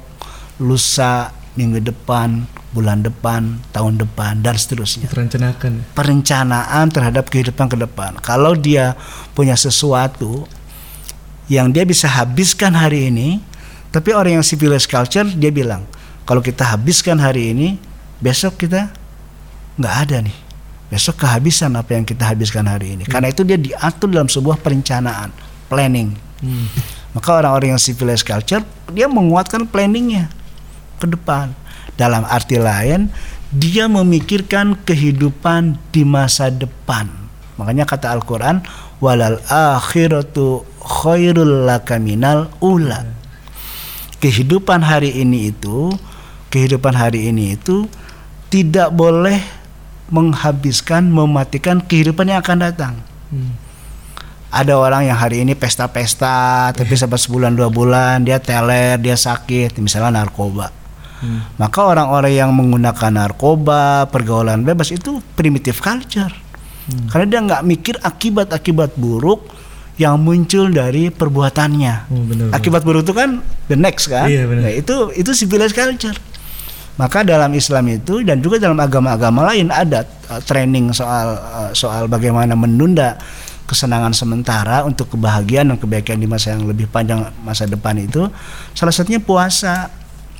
lusa 0.58 1.30
minggu 1.54 1.80
depan 1.80 2.44
bulan 2.70 3.00
depan 3.00 3.62
tahun 3.70 3.96
depan 3.96 4.42
dan 4.42 4.54
seterusnya 4.54 5.06
Terencanakan. 5.06 5.94
perencanaan 5.94 6.90
terhadap 6.90 7.30
kehidupan 7.30 7.70
ke 7.70 7.78
depan. 7.78 8.18
Kalau 8.18 8.52
dia 8.52 8.98
punya 9.30 9.54
sesuatu 9.54 10.42
yang 11.46 11.70
dia 11.70 11.86
bisa 11.86 12.10
habiskan 12.10 12.74
hari 12.74 13.14
ini, 13.14 13.38
tapi 13.88 14.10
orang 14.10 14.42
yang 14.42 14.44
civilized 14.44 14.88
culture 14.88 15.22
dia 15.24 15.54
bilang, 15.54 15.86
kalau 16.24 16.40
kita 16.40 16.64
habiskan 16.64 17.20
hari 17.20 17.52
ini, 17.52 17.76
besok 18.20 18.64
kita 18.64 18.88
nggak 19.76 19.94
ada 20.08 20.16
nih. 20.24 20.36
Besok 20.88 21.20
kehabisan 21.24 21.76
apa 21.76 21.96
yang 21.96 22.04
kita 22.08 22.24
habiskan 22.24 22.64
hari 22.64 22.96
ini. 22.96 23.04
Karena 23.04 23.28
itu 23.28 23.44
dia 23.44 23.60
diatur 23.60 24.08
dalam 24.08 24.28
sebuah 24.28 24.60
perencanaan, 24.60 25.32
planning. 25.68 26.16
Hmm. 26.40 26.68
Maka 27.16 27.44
orang-orang 27.44 27.76
yang 27.76 27.82
civilized 27.82 28.26
culture 28.26 28.62
dia 28.90 29.06
menguatkan 29.08 29.68
planningnya 29.68 30.32
ke 30.98 31.06
depan. 31.08 31.52
Dalam 31.94 32.26
arti 32.26 32.58
lain, 32.58 33.06
dia 33.54 33.86
memikirkan 33.86 34.74
kehidupan 34.82 35.78
di 35.94 36.02
masa 36.02 36.50
depan. 36.50 37.06
Makanya 37.54 37.86
kata 37.86 38.10
Al-Quran, 38.10 38.66
walal 38.98 39.38
akhiratu 39.46 40.66
khairul 40.82 41.62
laka 41.62 42.02
minal 42.02 42.50
ula. 42.58 43.06
Kehidupan 44.18 44.82
hari 44.82 45.22
ini 45.22 45.54
itu, 45.54 45.94
kehidupan 46.54 46.94
hari 46.94 47.28
ini 47.28 47.58
itu 47.58 47.90
tidak 48.46 48.94
boleh 48.94 49.42
menghabiskan, 50.08 51.02
mematikan 51.04 51.82
kehidupan 51.82 52.30
yang 52.30 52.38
akan 52.38 52.58
datang 52.62 52.94
Hmm. 53.24 53.50
ada 54.48 54.78
orang 54.78 55.02
yang 55.04 55.18
hari 55.18 55.42
ini 55.42 55.58
pesta-pesta 55.58 56.70
tapi 56.70 56.94
sampai 56.94 57.18
sebulan 57.18 57.50
dua 57.50 57.66
bulan 57.66 58.22
dia 58.22 58.38
teler 58.38 58.94
dia 58.96 59.18
sakit 59.18 59.74
misalnya 59.76 60.14
narkoba 60.14 60.70
Hmm. 61.18 61.42
maka 61.56 61.82
orang-orang 61.82 62.30
yang 62.30 62.50
menggunakan 62.52 63.10
narkoba 63.10 64.06
pergaulan 64.06 64.62
bebas 64.62 64.92
itu 64.92 65.18
primitive 65.34 65.82
culture 65.82 66.30
Hmm. 66.84 67.08
karena 67.10 67.26
dia 67.26 67.40
nggak 67.42 67.62
mikir 67.64 67.94
akibat-akibat 67.98 68.94
buruk 68.94 69.50
yang 69.96 70.20
muncul 70.20 70.68
dari 70.68 71.08
perbuatannya 71.08 71.94
Oh, 72.06 72.22
benar. 72.22 72.46
akibat 72.52 72.82
buruk 72.82 73.02
itu 73.02 73.14
kan 73.14 73.40
the 73.66 73.74
next 73.74 74.06
kan 74.06 74.28
Iya. 74.28 74.44
Nah, 74.44 74.68
itu 74.68 75.10
itu 75.12 75.30
civilized 75.32 75.72
culture 75.72 76.14
maka 76.94 77.26
dalam 77.26 77.50
Islam 77.52 77.90
itu 77.90 78.22
dan 78.22 78.38
juga 78.38 78.62
dalam 78.62 78.78
agama-agama 78.78 79.50
lain 79.50 79.68
ada 79.68 80.06
uh, 80.30 80.38
training 80.38 80.94
soal 80.94 81.34
uh, 81.34 81.70
soal 81.74 82.06
bagaimana 82.06 82.54
menunda 82.54 83.18
kesenangan 83.64 84.12
sementara 84.12 84.84
untuk 84.84 85.10
kebahagiaan 85.10 85.72
dan 85.72 85.78
kebaikan 85.80 86.20
di 86.20 86.28
masa 86.28 86.52
yang 86.54 86.68
lebih 86.68 86.86
panjang 86.86 87.24
masa 87.42 87.64
depan 87.64 87.96
itu 87.98 88.28
salah 88.72 88.94
satunya 88.94 89.18
puasa 89.18 89.90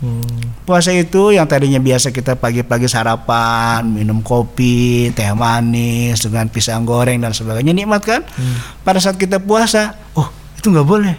Oh. 0.03 0.21
puasa 0.67 0.91
itu 0.91 1.31
yang 1.33 1.47
tadinya 1.47 1.79
biasa 1.79 2.11
kita 2.11 2.35
pagi-pagi 2.35 2.91
sarapan 2.91 3.87
minum 3.87 4.21
kopi 4.21 5.09
teh 5.15 5.31
manis 5.33 6.19
dengan 6.19 6.51
pisang 6.51 6.83
goreng 6.83 7.23
dan 7.23 7.31
sebagainya 7.31 7.71
nikmat 7.73 8.03
kan 8.03 8.21
Hmm. 8.27 8.59
pada 8.83 8.99
saat 8.99 9.15
kita 9.15 9.39
puasa 9.39 9.95
oh 10.19 10.29
itu 10.59 10.67
nggak 10.67 10.85
boleh 10.85 11.15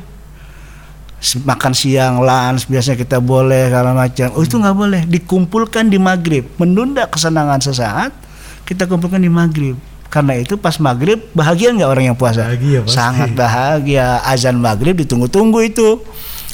makan 1.33 1.73
siang 1.73 2.21
lunch 2.21 2.69
biasanya 2.69 2.97
kita 3.01 3.17
boleh 3.17 3.73
segala 3.73 3.97
macam. 3.97 4.27
Oh 4.37 4.45
itu 4.45 4.55
nggak 4.61 4.77
boleh. 4.77 5.01
Dikumpulkan 5.09 5.89
di 5.89 5.97
maghrib. 5.97 6.45
Menunda 6.61 7.09
kesenangan 7.09 7.57
sesaat 7.65 8.13
kita 8.69 8.85
kumpulkan 8.85 9.17
di 9.17 9.31
maghrib. 9.31 9.73
Karena 10.13 10.37
itu 10.37 10.55
pas 10.55 10.77
maghrib 10.77 11.19
bahagia 11.33 11.73
nggak 11.75 11.89
orang 11.89 12.05
yang 12.13 12.17
puasa? 12.17 12.45
Bahagia 12.45 12.85
pasti. 12.85 12.95
sangat 12.95 13.29
bahagia. 13.33 14.21
Azan 14.21 14.61
maghrib 14.61 14.95
ditunggu-tunggu 15.01 15.65
itu. 15.65 15.99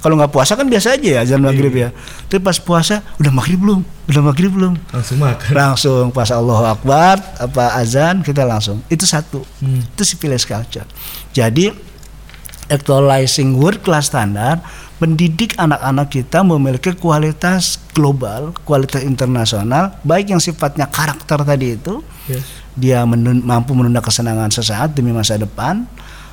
Kalau 0.01 0.17
nggak 0.17 0.33
puasa 0.33 0.57
kan 0.57 0.65
biasa 0.65 0.97
aja 0.97 1.07
ya 1.13 1.19
azan 1.21 1.45
maghrib 1.45 1.69
ya. 1.77 1.93
Tapi 2.25 2.41
pas 2.41 2.57
puasa 2.57 3.05
udah 3.21 3.29
maghrib 3.29 3.61
belum? 3.61 3.85
Udah 4.09 4.23
maghrib 4.25 4.49
belum? 4.49 4.73
Langsung 4.89 5.21
makan. 5.21 5.51
langsung 5.53 6.05
pas 6.09 6.25
Allahu 6.33 6.65
Akbar 6.65 7.21
apa 7.37 7.77
azan 7.77 8.25
kita 8.25 8.41
langsung. 8.41 8.81
Itu 8.89 9.05
satu. 9.05 9.45
Hmm. 9.61 9.85
itu 9.85 10.01
civilized 10.01 10.49
culture. 10.49 10.89
Jadi 11.29 11.90
actualizing 12.71 13.53
world 13.53 13.83
class 13.83 14.07
standard 14.07 14.63
mendidik 14.97 15.57
anak-anak 15.57 16.07
kita 16.09 16.39
memiliki 16.41 16.93
kualitas 16.93 17.77
global 17.91 18.53
kualitas 18.63 19.01
internasional 19.01 19.97
baik 20.01 20.29
yang 20.29 20.39
sifatnya 20.39 20.87
karakter 20.87 21.43
tadi 21.43 21.75
itu 21.75 21.99
Ya. 22.29 22.37
dia 22.73 22.99
menun- 23.03 23.41
mampu 23.41 23.73
menunda 23.73 23.99
kesenangan 23.99 24.47
sesaat 24.47 24.93
demi 24.93 25.09
masa 25.09 25.35
depan 25.35 25.83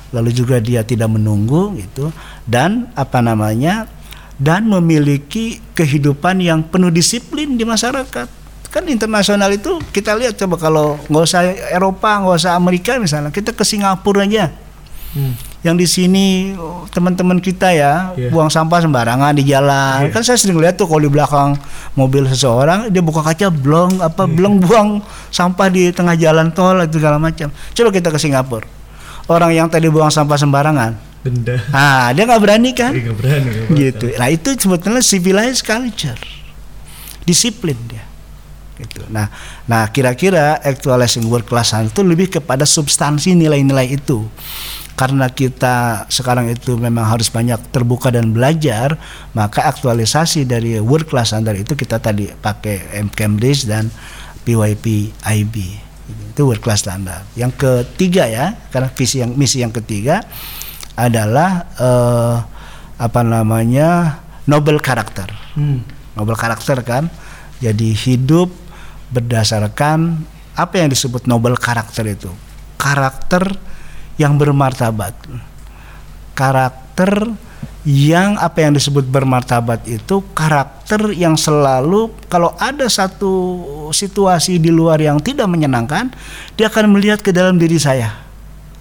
lalu 0.09 0.29
juga 0.31 0.57
dia 0.57 0.81
tidak 0.81 1.09
menunggu 1.09 1.73
gitu 1.75 2.13
dan 2.45 2.87
apa 2.93 3.19
namanya 3.19 3.89
dan 4.37 4.63
memiliki 4.63 5.59
kehidupan 5.73 6.39
yang 6.39 6.61
penuh 6.61 6.89
disiplin 6.89 7.57
di 7.57 7.65
masyarakat 7.65 8.29
kan 8.69 8.85
internasional 8.85 9.49
itu 9.49 9.81
kita 9.89 10.13
lihat 10.13 10.37
coba 10.37 10.55
kalau 10.55 10.85
nggak 11.09 11.23
usah 11.25 11.41
Eropa 11.73 12.21
nggak 12.21 12.37
usah 12.37 12.53
Amerika 12.53 12.95
misalnya 12.95 13.33
kita 13.33 13.49
ke 13.51 13.65
Singapura 13.65 14.23
aja 14.23 14.53
Hmm. 15.09 15.33
Yang 15.59 15.75
di 15.75 15.83
sini 15.83 16.55
teman-teman 16.89 17.35
kita 17.37 17.69
ya 17.69 18.11
Iya. 18.13 18.31
buang 18.31 18.47
sampah 18.47 18.79
sembarangan 18.79 19.31
di 19.31 19.43
jalan 19.43 20.07
Iya. 20.07 20.11
kan 20.11 20.21
saya 20.21 20.35
sering 20.35 20.55
lihat 20.55 20.75
tuh 20.75 20.85
kalau 20.85 21.01
di 21.01 21.09
belakang 21.09 21.59
mobil 21.93 22.23
seseorang 22.25 22.87
dia 22.87 22.99
buka 22.99 23.19
kaca 23.21 23.47
blong 23.49 23.99
apa 23.99 24.23
Iya. 24.23 24.31
blong 24.31 24.55
buang 24.57 24.89
sampah 25.29 25.67
di 25.67 25.91
tengah 25.91 26.15
jalan 26.15 26.49
tol 26.49 26.79
itu 26.79 26.95
segala 26.95 27.17
macam 27.17 27.47
coba 27.51 27.89
kita 27.89 28.07
ke 28.07 28.17
Singapura 28.17 28.63
orang 29.27 29.51
yang 29.53 29.67
tadi 29.67 29.87
buang 29.87 30.09
sampah 30.09 30.35
sembarangan 30.35 30.95
Denda. 31.19 31.59
ah 31.69 32.09
dia 32.09 32.23
nggak 32.23 32.39
berani 32.39 32.71
kan 32.71 32.91
Ih, 32.91 33.03
nggak 33.03 33.17
berani. 33.17 33.49
bakal. 33.51 33.75
gitu 33.75 34.05
nah 34.15 34.27
itu 34.27 34.49
sebetulnya 34.55 35.01
civilized 35.01 35.61
culture 35.61 36.17
disiplin 37.21 37.77
dia 37.85 38.07
gitu. 38.79 39.03
Nah 39.11 39.27
nah 39.67 39.85
kira-kira 39.91 40.57
actualizing 40.63 41.27
world 41.27 41.45
class 41.45 41.75
itu 41.75 42.01
lebih 42.01 42.39
kepada 42.39 42.63
substansi 42.63 43.35
nilai-nilai 43.35 43.99
itu. 43.99 44.25
Karena 44.99 45.31
kita 45.31 46.07
sekarang 46.11 46.51
itu 46.51 46.75
memang 46.75 47.07
harus 47.07 47.31
banyak 47.31 47.71
terbuka 47.71 48.11
dan 48.11 48.35
belajar 48.35 48.99
maka 49.31 49.63
aktualisasi 49.63 50.43
dari 50.43 50.75
world 50.75 51.07
class 51.07 51.31
standard 51.31 51.55
itu 51.55 51.71
kita 51.71 52.03
tadi 52.03 52.27
pakai 52.27 52.99
M 52.99 53.07
Cambridge 53.07 53.63
dan 53.63 53.87
PYP 54.43 55.15
IB 55.23 55.55
itu 56.09 56.41
world 56.47 56.63
class 56.63 56.83
standard. 56.83 57.23
Yang 57.35 57.53
ketiga 57.59 58.27
ya 58.27 58.55
karena 58.71 58.89
visi 58.91 59.19
yang 59.19 59.31
misi 59.35 59.63
yang 59.63 59.71
ketiga 59.71 60.23
adalah 60.99 61.67
eh, 61.79 62.37
apa 62.99 63.21
namanya 63.23 64.19
noble 64.47 64.83
karakter. 64.83 65.31
Hmm. 65.55 65.83
noble 66.19 66.35
karakter 66.35 66.83
kan? 66.83 67.07
Jadi 67.63 67.95
hidup 67.95 68.51
berdasarkan 69.09 70.21
apa 70.53 70.75
yang 70.81 70.89
disebut 70.91 71.25
noble 71.25 71.57
karakter 71.57 72.05
itu. 72.05 72.29
Karakter 72.79 73.55
yang 74.19 74.35
bermartabat. 74.35 75.15
Karakter 76.35 77.31
yang 77.87 78.35
apa 78.35 78.67
yang 78.67 78.75
disebut 78.75 79.07
bermartabat 79.07 79.87
itu 79.87 80.19
karakter 80.35 81.15
yang 81.15 81.39
selalu 81.39 82.11
kalau 82.27 82.51
ada 82.59 82.91
satu 82.91 83.31
situasi 83.95 84.59
di 84.59 84.67
luar 84.67 84.99
yang 84.99 85.15
tidak 85.23 85.47
menyenangkan 85.47 86.11
dia 86.59 86.67
akan 86.67 86.91
melihat 86.91 87.23
ke 87.23 87.31
dalam 87.31 87.55
diri 87.55 87.79
saya. 87.79 88.13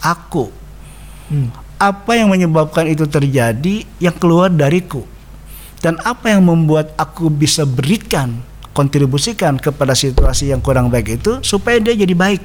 Aku. 0.03 0.51
Hmm. 1.29 1.53
apa 1.79 2.17
yang 2.17 2.33
menyebabkan 2.33 2.89
itu 2.91 3.07
terjadi? 3.07 3.87
Yang 4.03 4.17
keluar 4.19 4.51
dariku. 4.51 5.07
Dan 5.79 5.95
apa 6.03 6.35
yang 6.35 6.43
membuat 6.43 6.91
aku 6.99 7.31
bisa 7.31 7.63
berikan 7.63 8.43
kontribusikan 8.79 9.59
kepada 9.59 9.99
situasi 9.99 10.55
yang 10.55 10.63
kurang 10.63 10.87
baik 10.87 11.19
itu 11.19 11.43
supaya 11.43 11.83
dia 11.83 11.99
jadi 11.99 12.15
baik. 12.15 12.43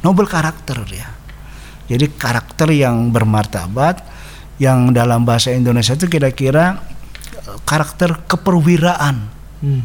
Noble 0.00 0.24
karakter 0.24 0.80
ya 0.88 1.18
jadi 1.88 2.06
karakter 2.12 2.68
yang 2.68 3.08
bermartabat 3.08 4.04
yang 4.60 4.92
dalam 4.92 5.24
bahasa 5.24 5.56
Indonesia 5.56 5.96
itu 5.96 6.04
kira-kira 6.06 6.76
eh, 7.34 7.58
karakter 7.64 8.28
keperwiraan. 8.28 9.40
Hmm. 9.58 9.82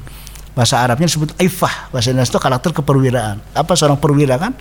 bahasa 0.53 0.85
Arabnya 0.85 1.09
disebut 1.09 1.33
aifah. 1.41 1.89
Bahasa 1.89 2.13
Indonesia 2.13 2.37
itu 2.37 2.41
karakter 2.43 2.77
keperwiraan. 2.77 3.41
Apa 3.57 3.73
seorang 3.73 3.97
perwira 3.97 4.37
kan? 4.37 4.53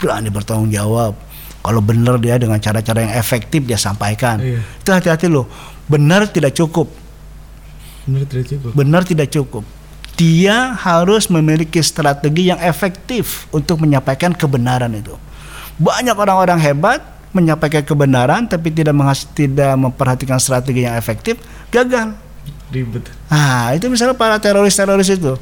Berani 0.00 0.32
bertanggung 0.32 0.72
jawab. 0.72 1.12
Kalau 1.60 1.82
benar 1.84 2.16
dia 2.16 2.40
dengan 2.40 2.56
cara-cara 2.56 3.04
yang 3.04 3.12
efektif 3.20 3.60
dia 3.68 3.76
sampaikan. 3.76 4.40
Iya. 4.40 4.64
itu 4.64 4.90
hati-hati 4.96 5.28
loh. 5.28 5.44
Benar 5.92 6.32
tidak 6.32 6.56
cukup. 6.56 6.88
Benar 8.08 8.24
tidak 8.32 8.46
cukup. 8.48 8.70
benar 8.72 9.02
tidak 9.04 9.28
cukup 9.28 9.64
dia 10.16 10.72
harus 10.72 11.28
memiliki 11.28 11.78
strategi 11.84 12.48
yang 12.48 12.56
efektif 12.64 13.44
untuk 13.52 13.84
menyampaikan 13.84 14.32
kebenaran 14.32 14.90
itu. 14.96 15.12
Banyak 15.76 16.16
orang-orang 16.16 16.56
hebat 16.56 17.04
menyampaikan 17.36 17.84
kebenaran 17.84 18.48
tapi 18.48 18.72
tidak 18.72 18.96
menghas- 18.96 19.28
tidak 19.36 19.76
memperhatikan 19.76 20.40
strategi 20.40 20.88
yang 20.88 20.96
efektif, 20.96 21.36
gagal. 21.68 22.16
Ribet. 22.72 23.12
Ah, 23.28 23.76
itu 23.76 23.86
misalnya 23.92 24.16
para 24.16 24.40
teroris-teroris 24.40 25.12
itu. 25.12 25.36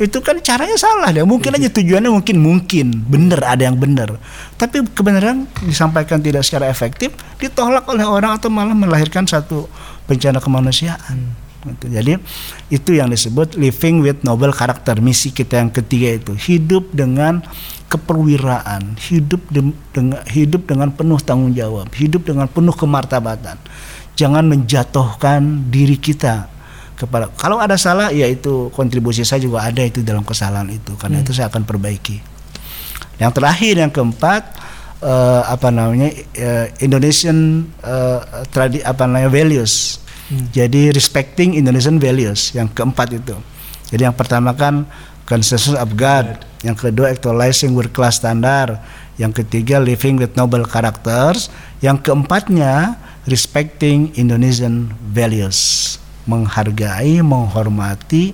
Itu 0.00 0.24
kan 0.24 0.40
caranya 0.40 0.80
salah 0.80 1.12
ya. 1.12 1.28
Mungkin 1.28 1.60
aja 1.60 1.68
tujuannya 1.68 2.08
mungkin 2.08 2.36
mungkin 2.40 2.86
benar 3.04 3.52
ada 3.52 3.68
yang 3.68 3.76
benar. 3.76 4.16
Tapi 4.56 4.80
kebenaran 4.96 5.44
disampaikan 5.60 6.24
tidak 6.24 6.40
secara 6.40 6.72
efektif, 6.72 7.12
ditolak 7.36 7.84
oleh 7.84 8.08
orang 8.08 8.40
atau 8.40 8.48
malah 8.48 8.72
melahirkan 8.72 9.28
satu 9.28 9.68
bencana 10.08 10.40
kemanusiaan. 10.40 11.36
Gitu. 11.36 11.49
Jadi 11.60 12.16
itu 12.72 12.90
yang 12.96 13.12
disebut 13.12 13.60
living 13.60 14.00
with 14.00 14.24
noble 14.24 14.52
character. 14.56 14.96
Misi 14.96 15.28
kita 15.28 15.60
yang 15.60 15.68
ketiga 15.68 16.16
itu 16.16 16.32
hidup 16.32 16.88
dengan 16.96 17.44
keperwiraan, 17.92 18.96
hidup 18.96 19.42
de- 19.52 19.76
dengan 19.92 20.24
hidup 20.30 20.64
dengan 20.64 20.88
penuh 20.94 21.20
tanggung 21.20 21.52
jawab, 21.52 21.90
hidup 21.92 22.24
dengan 22.24 22.48
penuh 22.48 22.72
kemartabatan. 22.72 23.60
Jangan 24.16 24.44
menjatuhkan 24.48 25.68
diri 25.68 26.00
kita 26.00 26.48
kepada 27.00 27.32
kalau 27.32 27.56
ada 27.56 27.80
salah 27.80 28.12
ya 28.12 28.28
itu 28.28 28.68
kontribusi 28.76 29.24
saya 29.24 29.40
juga 29.40 29.64
ada 29.64 29.80
itu 29.80 30.04
dalam 30.04 30.20
kesalahan 30.20 30.68
itu 30.68 30.92
karena 31.00 31.24
itu 31.24 31.32
saya 31.32 31.48
akan 31.48 31.64
perbaiki. 31.64 32.20
Yang 33.16 33.32
terakhir 33.40 33.74
yang 33.80 33.92
keempat 33.92 34.42
eh, 35.00 35.42
apa 35.44 35.68
namanya 35.72 36.08
eh, 36.36 36.66
Indonesian 36.84 37.68
eh, 37.80 38.20
tradi 38.52 38.84
apa 38.84 39.08
namanya 39.08 39.32
values. 39.32 39.99
Jadi 40.54 40.94
respecting 40.94 41.58
Indonesian 41.58 41.98
values 41.98 42.54
yang 42.54 42.70
keempat 42.70 43.18
itu. 43.18 43.34
Jadi 43.90 44.06
yang 44.06 44.14
pertama 44.14 44.54
kan 44.54 44.86
consciousness 45.26 45.74
of 45.74 45.98
God, 45.98 46.42
yang 46.62 46.78
kedua 46.78 47.10
actualizing 47.10 47.74
world 47.74 47.90
class 47.90 48.22
standard, 48.22 48.78
yang 49.18 49.34
ketiga 49.34 49.82
living 49.82 50.18
with 50.22 50.34
noble 50.38 50.62
characters, 50.62 51.50
yang 51.82 51.98
keempatnya 51.98 52.94
respecting 53.26 54.14
Indonesian 54.14 54.94
values, 55.10 55.98
menghargai, 56.30 57.18
menghormati 57.20 58.32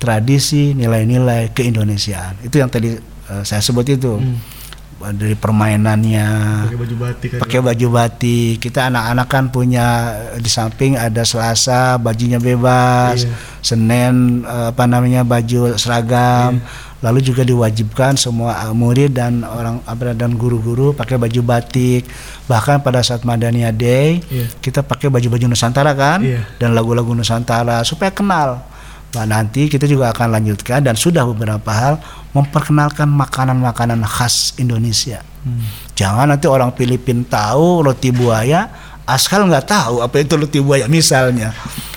tradisi, 0.00 0.72
nilai-nilai 0.72 1.52
keindonesiaan. 1.52 2.40
Itu 2.44 2.60
yang 2.60 2.72
tadi 2.72 2.96
eh, 3.00 3.42
saya 3.44 3.60
sebut 3.60 3.84
itu. 3.92 4.20
Dari 5.06 5.34
permainannya, 5.34 6.28
Pakai 6.64 6.78
baju 6.78 6.96
batik. 6.96 7.28
kan. 7.28 7.38
pakai 7.38 7.60
baju 7.60 7.86
batik. 7.90 8.54
Kita 8.58 8.80
anak-anak 8.86 9.26
kan 9.26 9.44
punya 9.48 9.86
di 10.34 10.48
samping 10.48 10.94
ada 10.94 11.20
Selasa 11.22 11.96
bajunya 11.96 12.38
bebas, 12.38 13.22
Iya. 13.22 13.34
Senin 13.60 14.14
eh, 14.42 14.66
apa 14.70 14.84
namanya 14.84 15.20
baju 15.20 15.74
seragam. 15.74 16.64
Lalu 17.00 17.20
juga 17.22 17.44
diwajibkan 17.44 18.16
semua 18.16 18.56
murid 18.72 19.12
dan 19.12 19.44
orang 19.44 19.76
apa 19.84 20.16
dan 20.16 20.32
guru-guru 20.32 20.92
pakai 20.92 21.20
baju 21.20 21.40
batik. 21.42 22.08
Bahkan 22.44 22.80
pada 22.80 23.04
saat 23.04 23.22
Madania 23.22 23.68
Day 23.68 24.24
Iya. 24.24 24.48
kita 24.58 24.80
pakai 24.80 25.08
baju-baju 25.08 25.44
Nusantara 25.46 25.92
kan 25.92 26.24
Iya. 26.24 26.48
dan 26.56 26.72
lagu-lagu 26.72 27.12
Nusantara 27.12 27.84
supaya 27.84 28.08
kenal. 28.08 28.64
Nah, 29.14 29.26
nanti 29.26 29.70
kita 29.70 29.86
juga 29.86 30.10
akan 30.10 30.34
lanjutkan 30.34 30.82
dan 30.82 30.98
sudah 30.98 31.22
beberapa 31.30 31.70
hal 31.70 32.02
memperkenalkan 32.34 33.06
makanan-makanan 33.06 34.02
khas 34.02 34.58
Indonesia. 34.58 35.22
Jangan 35.94 36.34
nanti 36.34 36.50
orang 36.50 36.74
Filipina 36.74 37.22
tahu 37.28 37.84
roti 37.86 38.10
buaya, 38.10 38.66
asal 39.06 39.46
nggak 39.46 39.68
tahu 39.68 40.00
apa 40.02 40.16
itu 40.18 40.34
roti 40.34 40.58
buaya 40.58 40.88
misalnya. 40.90 41.54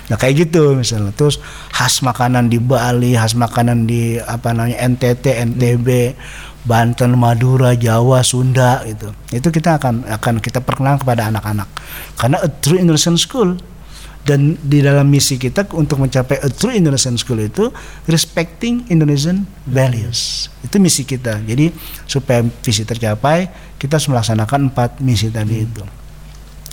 Nah 0.07 0.15
kayak 0.19 0.47
gitu 0.47 0.77
misalnya. 0.77 1.15
Terus 1.15 1.41
khas 1.73 2.05
makanan 2.05 2.51
di 2.51 2.59
Bali, 2.61 3.17
khas 3.17 3.33
makanan 3.33 3.89
di 3.89 4.19
apa 4.19 4.53
namanya 4.53 4.77
NTT, 4.83 5.25
NTB, 5.55 5.87
Banten, 6.67 7.15
Madura, 7.15 7.73
Jawa, 7.73 8.19
Sunda 8.21 8.83
gitu. 8.83 9.15
Itu 9.31 9.47
kita 9.49 9.79
akan 9.79 10.11
akan 10.19 10.43
kita 10.43 10.59
perkenalkan 10.59 11.07
kepada 11.07 11.31
anak-anak. 11.31 11.67
Karena 12.19 12.43
a 12.43 12.49
true 12.51 12.77
Indonesian 12.77 13.15
school 13.15 13.55
dan 14.27 14.59
di 14.59 14.83
dalam 14.83 15.07
misi 15.07 15.39
kita 15.39 15.71
untuk 15.71 16.03
mencapai 16.03 16.43
a 16.43 16.51
true 16.51 16.75
Indonesian 16.75 17.15
school 17.15 17.39
itu 17.39 17.71
respecting 18.11 18.83
Indonesian 18.91 19.47
values. 19.63 20.51
Itu 20.59 20.83
misi 20.83 21.07
kita. 21.07 21.39
Jadi 21.47 21.71
supaya 22.03 22.43
visi 22.43 22.83
tercapai 22.83 23.47
kita 23.79 23.95
harus 23.95 24.11
melaksanakan 24.11 24.67
empat 24.67 24.99
misi 24.99 25.31
tadi 25.31 25.63
itu. 25.63 25.83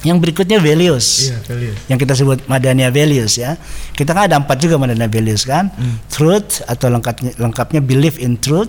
Yang 0.03 0.19
berikutnya 0.21 0.59
values. 0.59 1.31
Iya, 1.31 1.39
values. 1.47 1.79
yang 1.87 1.99
kita 2.03 2.13
sebut 2.19 2.43
Madania 2.51 2.91
values 2.91 3.39
ya. 3.39 3.55
Kita 3.95 4.11
kan 4.11 4.27
ada 4.27 4.37
empat 4.37 4.59
juga 4.59 4.75
Madania 4.75 5.07
values 5.07 5.47
kan? 5.47 5.71
Truth 6.11 6.67
atau 6.67 6.91
lengkapnya 6.91 7.39
lengkapnya 7.39 7.81
belief 7.81 8.19
in 8.19 8.35
truth 8.37 8.69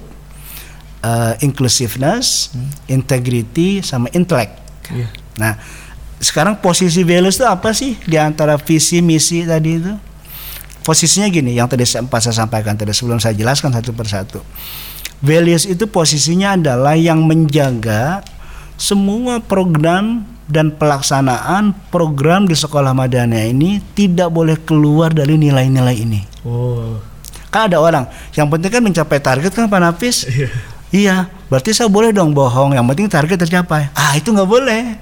uh, 1.02 1.34
inclusiveness 1.42 2.54
integrity 2.86 3.82
sama 3.82 4.14
intellect. 4.14 4.62
Iya. 4.94 5.10
Nah, 5.42 5.58
sekarang 6.20 6.60
posisi 6.64 7.04
values 7.04 7.36
itu 7.40 7.46
apa 7.48 7.76
sih 7.76 8.00
di 8.08 8.16
antara 8.16 8.56
visi 8.56 9.04
misi 9.04 9.44
tadi 9.44 9.72
itu? 9.80 9.94
Posisinya 10.86 11.26
gini, 11.34 11.58
yang 11.58 11.66
tadi 11.66 11.82
sempat 11.82 12.22
saya 12.22 12.46
sampaikan 12.46 12.78
tadi 12.78 12.94
sebelum 12.94 13.18
saya 13.18 13.34
jelaskan 13.34 13.74
satu 13.74 13.90
persatu. 13.90 14.40
Values 15.18 15.66
itu 15.66 15.90
posisinya 15.90 16.54
adalah 16.54 16.94
yang 16.94 17.26
menjaga 17.26 18.22
semua 18.78 19.42
program 19.42 20.30
dan 20.46 20.70
pelaksanaan 20.78 21.74
program 21.90 22.46
di 22.46 22.54
sekolah 22.54 22.94
madania 22.94 23.50
ini 23.50 23.82
tidak 23.98 24.30
boleh 24.30 24.62
keluar 24.62 25.10
dari 25.10 25.42
nilai-nilai 25.42 25.96
ini. 25.98 26.22
Oh. 26.46 27.02
Kan 27.50 27.74
ada 27.74 27.82
orang 27.82 28.06
yang 28.38 28.46
penting 28.52 28.70
kan 28.70 28.82
mencapai 28.86 29.18
target 29.18 29.52
kan 29.58 29.66
Pak 29.66 29.80
Nafis? 29.82 30.30
Iya. 30.30 30.50
Iya, 30.96 31.16
berarti 31.52 31.76
saya 31.76 31.92
boleh 31.92 32.16
dong 32.16 32.32
bohong. 32.32 32.78
Yang 32.78 32.86
penting 32.94 33.08
target 33.10 33.38
tercapai. 33.42 33.90
Ah, 33.98 34.16
itu 34.16 34.32
nggak 34.32 34.48
boleh. 34.48 34.96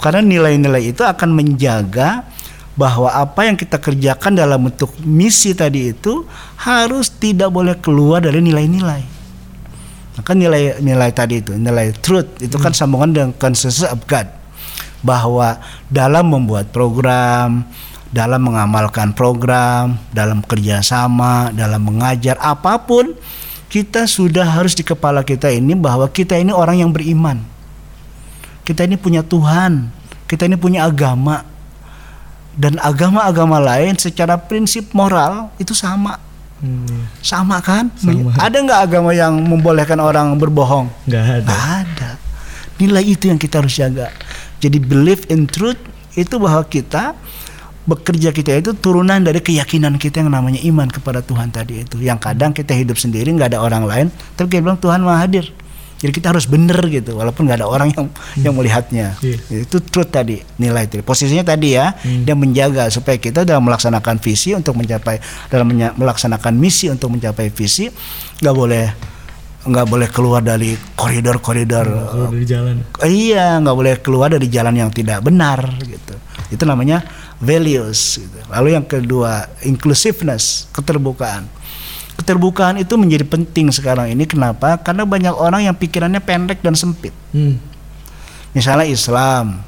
Karena 0.00 0.20
nilai-nilai 0.20 0.92
itu 0.92 1.02
akan 1.02 1.32
menjaga 1.32 2.24
bahwa 2.76 3.08
apa 3.08 3.48
yang 3.48 3.56
kita 3.56 3.80
kerjakan 3.80 4.36
dalam 4.36 4.68
bentuk 4.68 4.92
misi 5.00 5.56
tadi 5.56 5.96
itu 5.96 6.28
harus 6.60 7.08
tidak 7.08 7.48
boleh 7.48 7.72
keluar 7.80 8.20
dari 8.20 8.44
nilai-nilai. 8.44 9.02
Maka 10.16 10.32
nilai-nilai 10.32 11.10
tadi 11.12 11.40
itu, 11.40 11.56
nilai 11.56 11.92
truth 11.96 12.40
itu 12.40 12.56
kan 12.60 12.72
sambungan 12.72 13.12
dengan 13.12 13.30
consensus 13.36 13.84
of 13.84 14.04
God. 14.04 14.28
Bahwa 15.04 15.60
dalam 15.92 16.32
membuat 16.32 16.72
program, 16.72 17.64
dalam 18.12 18.40
mengamalkan 18.44 19.12
program, 19.12 20.00
dalam 20.12 20.40
kerjasama, 20.44 21.52
dalam 21.52 21.84
mengajar 21.84 22.40
apa 22.40 22.80
pun, 22.80 23.12
kita 23.68 24.08
sudah 24.08 24.44
harus 24.44 24.72
di 24.72 24.84
kepala 24.84 25.20
kita 25.20 25.52
ini 25.52 25.76
bahwa 25.76 26.08
kita 26.08 26.36
ini 26.40 26.52
orang 26.52 26.80
yang 26.80 26.90
beriman. 26.96 27.55
Kita 28.66 28.82
ini 28.82 28.98
punya 28.98 29.22
Tuhan, 29.22 29.94
kita 30.26 30.50
ini 30.50 30.58
punya 30.58 30.82
agama. 30.84 31.46
Dan 32.56 32.80
agama-agama 32.80 33.60
lain 33.60 34.00
secara 34.00 34.40
prinsip 34.40 34.90
moral 34.96 35.52
itu 35.60 35.76
sama. 35.76 36.16
Hmm. 36.58 37.04
Sama 37.20 37.60
kan? 37.60 37.92
Sama. 38.00 38.32
Ada 38.40 38.64
nggak 38.64 38.80
agama 38.90 39.12
yang 39.12 39.36
membolehkan 39.44 40.00
orang 40.00 40.34
berbohong? 40.40 40.88
Nggak 41.04 41.22
ada. 41.22 41.40
Nggak 41.44 41.64
ada. 41.84 42.10
Nilai 42.80 43.04
itu 43.04 43.28
yang 43.28 43.36
kita 43.36 43.60
harus 43.60 43.76
jaga. 43.76 44.08
Jadi 44.58 44.80
believe 44.80 45.28
in 45.28 45.44
truth 45.44 45.76
itu 46.16 46.40
bahwa 46.40 46.64
kita 46.64 47.12
bekerja 47.86 48.34
kita 48.34 48.58
itu 48.58 48.74
turunan 48.74 49.22
dari 49.22 49.38
keyakinan 49.38 49.94
kita 50.00 50.24
yang 50.24 50.34
namanya 50.34 50.58
iman 50.64 50.88
kepada 50.90 51.22
Tuhan 51.22 51.52
tadi 51.52 51.86
itu. 51.86 52.00
Yang 52.02 52.18
kadang 52.24 52.50
kita 52.56 52.72
hidup 52.74 52.98
sendiri 52.98 53.30
nggak 53.36 53.54
ada 53.54 53.60
orang 53.62 53.84
lain, 53.86 54.06
tapi 54.34 54.56
kita 54.56 54.64
bilang 54.64 54.80
Tuhan 54.80 55.04
maha 55.04 55.28
hadir. 55.28 55.52
Jadi 55.96 56.12
kita 56.12 56.28
harus 56.28 56.44
bener 56.44 56.76
gitu, 56.88 57.16
walaupun 57.16 57.48
nggak 57.48 57.64
ada 57.64 57.68
orang 57.68 57.88
yang 57.88 58.06
yang 58.44 58.54
melihatnya. 58.54 59.16
Iya. 59.24 59.64
Itu 59.64 59.80
truth 59.80 60.12
tadi, 60.12 60.44
nilai 60.56 60.84
itu. 60.84 61.00
Posisinya 61.00 61.40
tadi 61.42 61.72
ya, 61.72 61.96
dia 62.04 62.36
menjaga 62.36 62.92
supaya 62.92 63.16
kita 63.16 63.42
dalam 63.42 63.64
melaksanakan 63.64 64.20
visi 64.20 64.52
untuk 64.52 64.76
mencapai 64.76 65.18
dalam 65.48 65.66
menya- 65.66 65.96
melaksanakan 65.96 66.52
misi 66.52 66.92
untuk 66.92 67.16
mencapai 67.16 67.48
visi 67.48 67.88
nggak 68.44 68.54
boleh 68.54 68.86
nggak 69.66 69.86
boleh 69.90 70.08
keluar 70.14 70.38
dari 70.38 70.78
koridor-koridor 70.94 71.86
Kalau 71.90 72.30
dari 72.30 72.46
jalan. 72.46 72.76
iya 73.02 73.58
nggak 73.58 73.74
boleh 73.74 73.94
keluar 73.98 74.30
dari 74.30 74.46
jalan 74.46 74.78
yang 74.78 74.94
tidak 74.94 75.18
benar 75.26 75.58
gitu 75.82 76.14
itu 76.54 76.62
namanya 76.62 77.02
values 77.42 78.22
gitu. 78.22 78.38
lalu 78.46 78.78
yang 78.78 78.86
kedua 78.86 79.50
inclusiveness 79.66 80.70
keterbukaan 80.70 81.50
keterbukaan 82.16 82.80
itu 82.80 82.96
menjadi 82.96 83.24
penting 83.28 83.68
sekarang 83.70 84.10
ini. 84.10 84.24
Kenapa? 84.24 84.80
Karena 84.80 85.04
banyak 85.04 85.34
orang 85.36 85.68
yang 85.68 85.76
pikirannya 85.76 86.20
pendek 86.20 86.64
dan 86.64 86.74
sempit. 86.74 87.12
Hmm. 87.30 87.60
misalnya 88.56 88.88
Islam. 88.88 89.60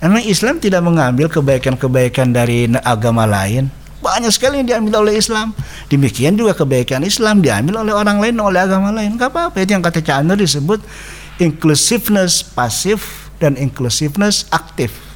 Emang 0.00 0.24
Islam 0.24 0.56
tidak 0.60 0.80
mengambil 0.80 1.28
kebaikan-kebaikan 1.28 2.32
dari 2.32 2.68
agama 2.84 3.28
lain. 3.28 3.68
Banyak 4.00 4.32
sekali 4.32 4.60
yang 4.60 4.68
diambil 4.68 5.04
oleh 5.04 5.16
Islam. 5.16 5.56
Demikian 5.88 6.36
juga 6.36 6.52
kebaikan 6.56 7.04
Islam 7.04 7.40
diambil 7.40 7.84
oleh 7.84 7.92
orang 7.92 8.20
lain 8.20 8.36
oleh 8.36 8.60
agama 8.64 8.92
lain. 8.92 9.16
Nggak 9.16 9.32
apa-apa. 9.32 9.56
Itu 9.64 9.76
yang 9.76 9.84
kata 9.84 10.04
Chandra 10.04 10.36
disebut 10.36 10.80
inclusiveness 11.40 12.44
pasif 12.44 13.28
dan 13.40 13.56
inclusiveness 13.56 14.48
aktif 14.52 15.13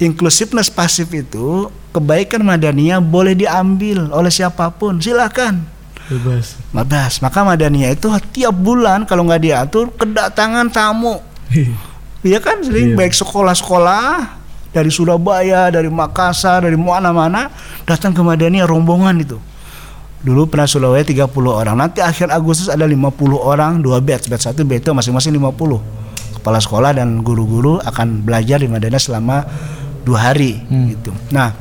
Inclusiveness 0.00 0.72
pasif 0.72 1.12
itu 1.12 1.68
kebaikan 1.92 2.40
Madaniyah 2.40 3.04
boleh 3.04 3.36
diambil 3.36 4.08
oleh 4.08 4.32
siapa 4.32 4.72
pun, 4.72 4.96
silakan. 4.96 5.60
Bebas. 6.08 6.56
Bebas. 6.72 7.20
Maka 7.20 7.44
Madaniyah 7.44 7.92
itu 7.92 8.08
tiap 8.32 8.56
bulan 8.56 9.04
kalau 9.04 9.28
nggak 9.28 9.42
diatur 9.44 9.92
kedatangan 9.94 10.72
tamu. 10.72 11.20
Iya 12.20 12.36
kan 12.36 12.60
sering 12.60 12.92
Iya. 12.92 12.96
baik 13.00 13.16
sekolah-sekolah 13.16 14.36
dari 14.76 14.92
Surabaya, 14.92 15.72
dari 15.72 15.88
Makassar, 15.88 16.68
dari 16.68 16.76
mana-mana 16.76 17.48
datang 17.88 18.12
ke 18.12 18.20
Madaniyah 18.20 18.68
rombongan 18.68 19.16
itu. 19.24 19.40
Dulu 20.20 20.44
pernah 20.52 20.68
Surabaya 20.68 21.00
30 21.00 21.24
orang. 21.48 21.80
Nanti 21.80 22.04
akhir 22.04 22.28
Agustus 22.28 22.68
ada 22.68 22.84
50 22.84 23.40
orang, 23.40 23.80
dua 23.80 24.04
batch, 24.04 24.28
batch 24.28 24.52
satu 24.52 24.68
batch 24.68 24.84
itu 24.84 24.92
masing-masing 24.92 25.32
50. 25.32 25.80
Kepala 26.36 26.60
sekolah 26.60 26.92
dan 26.92 27.24
guru-guru 27.24 27.80
akan 27.80 28.20
belajar 28.20 28.60
di 28.60 28.68
Madaniyah 28.68 29.00
selama 29.00 29.48
dua 30.02 30.32
hari 30.32 30.60
gitu. 30.90 31.10
Nah, 31.30 31.52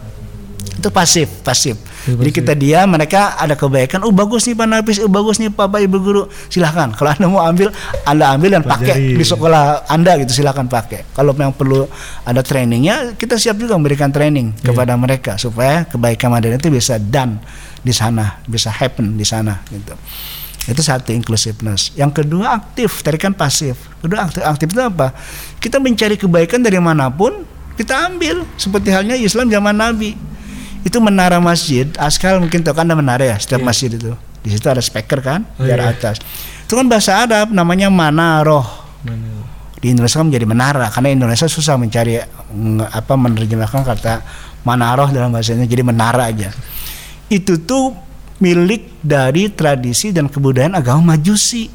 itu 0.80 0.88
pasif, 0.89 1.28
pasif. 1.43 1.75
Itu 2.08 2.15
Jadi 2.15 2.32
pasif. 2.32 2.38
kita 2.39 2.54
dia 2.56 2.80
mereka 2.88 3.36
ada 3.36 3.52
kebaikan. 3.54 3.99
Oh 4.08 4.15
bagus 4.15 4.47
nih 4.47 4.56
Pak 4.56 4.65
Nafis, 4.65 4.97
oh 5.04 5.12
bagus 5.12 5.36
nih 5.36 5.52
Bapak 5.52 5.84
Ibu 5.84 5.97
guru. 5.99 6.23
Silahkan. 6.47 6.95
Kalau 6.95 7.12
anda 7.12 7.28
mau 7.28 7.43
ambil, 7.43 7.67
anda 8.08 8.32
ambil 8.32 8.49
dan 8.56 8.63
pakai 8.63 9.12
di 9.12 9.25
sekolah 9.25 9.84
anda 9.86 10.15
gitu. 10.17 10.32
Silahkan 10.32 10.63
pakai. 10.65 11.04
Kalau 11.12 11.36
memang 11.36 11.52
perlu 11.52 11.84
ada 12.23 12.39
trainingnya, 12.39 13.13
kita 13.13 13.36
siap 13.36 13.60
juga 13.60 13.75
memberikan 13.75 14.08
training 14.08 14.56
Iya. 14.56 14.71
kepada 14.71 14.95
mereka 14.95 15.36
supaya 15.36 15.84
kebaikan 15.84 16.32
Madani 16.32 16.56
itu 16.56 16.71
bisa 16.71 16.95
done 16.95 17.43
di 17.80 17.91
sana, 17.91 18.39
bisa 18.47 18.71
happen 18.71 19.19
di 19.19 19.28
sana 19.28 19.60
gitu. 19.67 19.91
Itu 20.69 20.80
satu 20.80 21.12
inclusiveness. 21.12 21.91
Yang 21.97 22.23
kedua 22.23 22.56
aktif, 22.56 23.04
tadi 23.04 23.17
kan 23.17 23.36
pasif. 23.36 23.75
Kedua 23.99 24.23
aktif, 24.23 24.41
aktif 24.45 24.67
itu 24.69 24.80
apa? 24.80 25.12
Kita 25.58 25.82
mencari 25.82 26.15
kebaikan 26.15 26.63
dari 26.63 26.80
mana 26.80 27.12
pun 27.12 27.43
kita 27.79 28.11
ambil. 28.11 28.43
Seperti 28.59 28.91
halnya 28.91 29.15
Islam 29.15 29.47
zaman 29.47 29.71
Nabi. 29.71 30.19
Itu 30.83 30.99
menara 30.99 31.39
masjid, 31.39 31.87
askal 31.95 32.39
mungkin 32.39 32.59
tahu 32.63 32.75
kan 32.75 32.87
ada 32.87 32.95
menara 32.95 33.23
ya 33.23 33.35
setiap 33.39 33.63
Iya. 33.63 33.67
masjid 33.67 33.89
itu. 33.91 34.11
Di 34.39 34.49
situ 34.51 34.67
ada 34.67 34.79
speaker 34.79 35.19
kan 35.19 35.43
Oh, 35.55 35.63
di 35.63 35.71
arah 35.71 35.91
iya. 35.91 35.95
atas. 35.95 36.19
Itu 36.63 36.75
kan 36.75 36.87
bahasa 36.87 37.19
Arab 37.19 37.51
namanya 37.51 37.91
manaroh. 37.91 38.63
Mana? 39.03 39.43
Di 39.79 39.91
Indonesia 39.91 40.19
kan 40.19 40.27
menjadi 40.27 40.47
menara 40.47 40.87
karena 40.91 41.11
Indonesia 41.11 41.47
susah 41.47 41.75
mencari 41.75 42.19
apa 42.91 43.13
menerjemahkan 43.15 43.83
kata 43.87 44.13
manaroh 44.63 45.07
dalam 45.11 45.31
bahasa 45.31 45.55
Indonesia 45.55 45.71
jadi 45.71 45.83
menara 45.83 46.23
aja. 46.31 46.51
Itu 47.27 47.59
tuh 47.59 47.95
milik 48.39 49.03
dari 49.03 49.51
tradisi 49.51 50.15
dan 50.15 50.31
kebudayaan 50.31 50.75
agama 50.75 51.15
Majusi. 51.15 51.67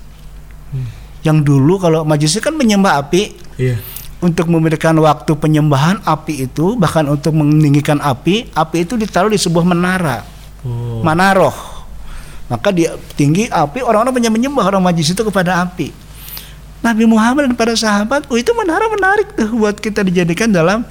Yang 1.24 1.38
dulu 1.44 1.80
kalau 1.80 2.04
Majusi 2.04 2.40
kan 2.40 2.56
menyembah 2.56 3.00
api, 3.00 3.36
Iya. 3.56 3.76
Untuk 4.24 4.48
memberikan 4.48 4.96
waktu 4.96 5.37
penyembahan 5.37 6.00
api 6.00 6.48
itu 6.48 6.72
bahkan 6.74 7.04
untuk 7.04 7.37
meninggikan 7.37 8.00
api, 8.00 8.48
api 8.50 8.88
itu 8.88 8.96
ditaruh 8.96 9.28
di 9.28 9.37
sebuah 9.37 9.62
menara, 9.62 10.24
Oh. 10.64 11.04
manaroh. 11.04 11.52
Maka 12.48 12.72
dia 12.72 12.96
tinggi 13.14 13.52
api 13.52 13.84
orang-orang 13.84 14.16
banyak 14.16 14.32
menyembah 14.32 14.64
orang 14.64 14.80
Majusi 14.80 15.12
itu 15.12 15.20
kepada 15.20 15.60
api. 15.60 15.92
Nabi 16.80 17.04
Muhammad 17.04 17.48
dan 17.48 17.54
para 17.56 17.72
sahabat, 17.72 18.28
oh 18.28 18.37
itu 18.37 18.52
menara 18.52 18.84
menarik 18.88 19.32
tuh 19.32 19.48
buat 19.52 19.76
kita 19.76 20.04
dijadikan 20.04 20.52
dalam 20.52 20.84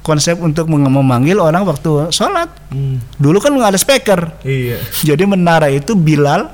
konsep 0.00 0.36
untuk 0.40 0.68
memanggil 0.68 1.40
orang 1.40 1.64
waktu 1.64 2.12
sholat. 2.12 2.48
Hmm. 2.68 3.00
Dulu 3.16 3.40
kan 3.40 3.52
nggak 3.52 3.76
ada 3.76 3.80
speaker, 3.80 4.20
Iya. 4.44 4.80
jadi 5.04 5.24
menara 5.24 5.68
itu 5.68 5.96
Bilal 5.96 6.48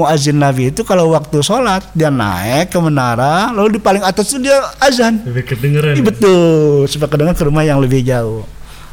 muazin 0.00 0.40
Nabi 0.40 0.72
itu 0.72 0.80
kalau 0.82 1.12
waktu 1.12 1.44
sholat 1.44 1.84
dia 1.92 2.08
naik 2.08 2.72
ke 2.72 2.78
menara, 2.80 3.52
lalu 3.52 3.76
di 3.76 3.80
paling 3.80 4.00
atas 4.00 4.32
itu 4.32 4.48
dia 4.48 4.56
azan. 4.80 5.20
Lebih 5.28 5.44
kedengeran. 5.52 5.94
Iya, 5.94 6.02
betul, 6.02 6.88
supaya 6.88 7.08
kedengar 7.12 7.36
ke 7.36 7.44
rumah 7.44 7.60
yang 7.60 7.76
lebih 7.76 8.00
jauh. 8.00 8.48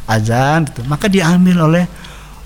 Azan 0.08 0.68
gitu. 0.68 0.84
Maka 0.88 1.08
diambil 1.08 1.68
oleh 1.68 1.84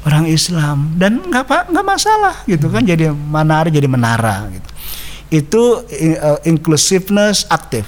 orang 0.02 0.26
Islam 0.26 0.98
dan 0.98 1.22
nggak 1.22 1.44
apa 1.46 1.58
nggak 1.70 1.86
masalah 1.86 2.36
gitu 2.50 2.74
kan 2.74 2.82
jadi 2.82 3.14
menara 3.14 3.70
jadi 3.70 3.86
menara 3.86 4.50
gitu. 4.50 4.70
Itu 5.32 5.64
uh, 5.86 6.40
inclusiveness 6.46 7.46
aktif. 7.50 7.86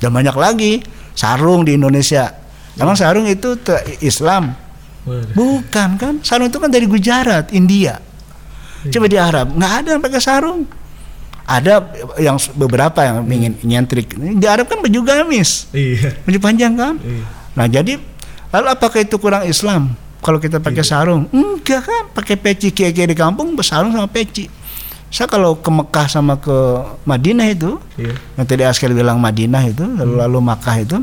Dan 0.00 0.10
banyak 0.10 0.34
lagi 0.34 0.82
sarung 1.14 1.62
di 1.62 1.76
Indonesia. 1.78 2.32
Emang 2.74 2.96
sarung 2.96 3.28
itu 3.28 3.54
Islam? 4.00 4.56
Waduh. 5.04 5.34
Bukan 5.36 5.88
kan? 6.00 6.14
Sarung 6.24 6.48
itu 6.48 6.58
kan 6.58 6.72
dari 6.72 6.88
Gujarat, 6.88 7.52
India. 7.54 8.00
Coba 8.88 9.06
di 9.06 9.18
Arab 9.18 9.46
nggak 9.52 9.72
ada 9.78 9.88
yang 9.94 10.02
pakai 10.02 10.18
sarung. 10.18 10.66
Ada 11.42 11.82
yang 12.18 12.38
beberapa 12.54 13.02
yang 13.02 13.26
ingin 13.26 13.52
nyentrik. 13.60 14.14
Di 14.14 14.46
Arab 14.46 14.70
kan 14.70 14.78
baju 14.78 15.00
gamis, 15.02 15.66
Iya. 15.70 16.14
baju 16.22 16.38
panjang 16.38 16.72
kan. 16.74 16.94
Iya. 16.98 17.24
Nah 17.52 17.66
jadi 17.66 17.98
lalu 18.48 18.66
apakah 18.70 19.02
itu 19.02 19.18
kurang 19.18 19.44
Islam? 19.44 19.92
Kalau 20.22 20.38
kita 20.38 20.62
pakai 20.62 20.86
sarung, 20.86 21.26
enggak 21.34 21.82
kan? 21.82 22.02
Pakai 22.14 22.38
peci 22.38 22.70
kiai-kiai 22.70 23.10
di 23.10 23.18
kampung 23.18 23.58
bersarung 23.58 23.90
sama 23.90 24.06
peci. 24.06 24.46
Saya 25.12 25.26
kalau 25.26 25.58
ke 25.58 25.68
Mekah 25.68 26.06
sama 26.08 26.38
ke 26.38 26.56
Madinah 27.04 27.44
itu, 27.44 27.76
Iya. 27.98 28.14
yang 28.38 28.46
tadi 28.46 28.62
Askel 28.62 28.94
bilang 28.94 29.18
Madinah 29.18 29.66
itu, 29.66 29.82
lalu 29.84 30.22
lalu 30.22 30.38
Makkah 30.40 30.78
itu, 30.78 30.96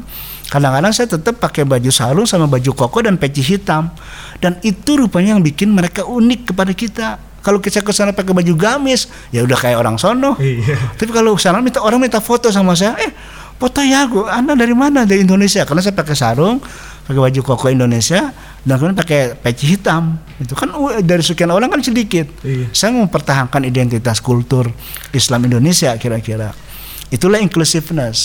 kadang-kadang 0.48 0.89
saya 0.89 1.06
tetap 1.06 1.38
pakai 1.38 1.62
baju 1.62 1.92
sarung 1.92 2.26
sama 2.26 2.48
baju 2.48 2.72
koko 2.74 3.06
dan 3.06 3.20
peci 3.20 3.44
hitam. 3.44 3.92
Dan 4.39 4.56
itu 4.63 4.98
rupanya 4.98 5.36
yang 5.38 5.44
bikin 5.44 5.70
mereka 5.70 6.08
unik 6.08 6.56
kepada 6.56 6.72
kita. 6.74 7.08
Kalau 7.39 7.63
kita 7.63 7.80
ke 7.80 7.91
sana 7.95 8.12
pakai 8.12 8.36
baju 8.36 8.54
gamis, 8.56 9.08
ya 9.32 9.43
udah 9.47 9.56
kayak 9.56 9.80
orang 9.80 9.95
sono. 9.95 10.36
Iya. 10.39 10.75
Tapi 10.99 11.12
kalau 11.12 11.39
sana 11.39 11.63
minta 11.63 11.80
orang 11.80 11.99
minta 11.99 12.19
foto 12.19 12.52
sama 12.52 12.75
saya, 12.75 12.99
eh 12.99 13.12
foto 13.56 13.80
ya 13.84 14.08
aku, 14.08 14.28
anda 14.28 14.56
dari 14.56 14.75
mana? 14.75 15.08
Dari 15.08 15.23
Indonesia. 15.23 15.63
Karena 15.63 15.80
saya 15.84 15.95
pakai 15.95 16.15
sarung, 16.15 16.60
pakai 17.08 17.19
baju 17.19 17.39
koko 17.43 17.71
Indonesia, 17.71 18.32
dan 18.63 18.73
kemudian 18.75 18.99
pakai 18.99 19.39
peci 19.39 19.75
hitam. 19.75 20.19
Itu 20.39 20.56
kan 20.56 20.71
dari 21.04 21.23
sekian 21.23 21.52
orang 21.52 21.71
kan 21.71 21.80
sedikit. 21.80 22.28
Iya. 22.43 22.71
Saya 22.75 22.95
mempertahankan 22.95 23.63
identitas 23.63 24.19
kultur 24.19 24.67
Islam 25.15 25.47
Indonesia 25.47 25.95
kira-kira. 25.95 26.52
Itulah 27.10 27.41
inclusiveness, 27.41 28.19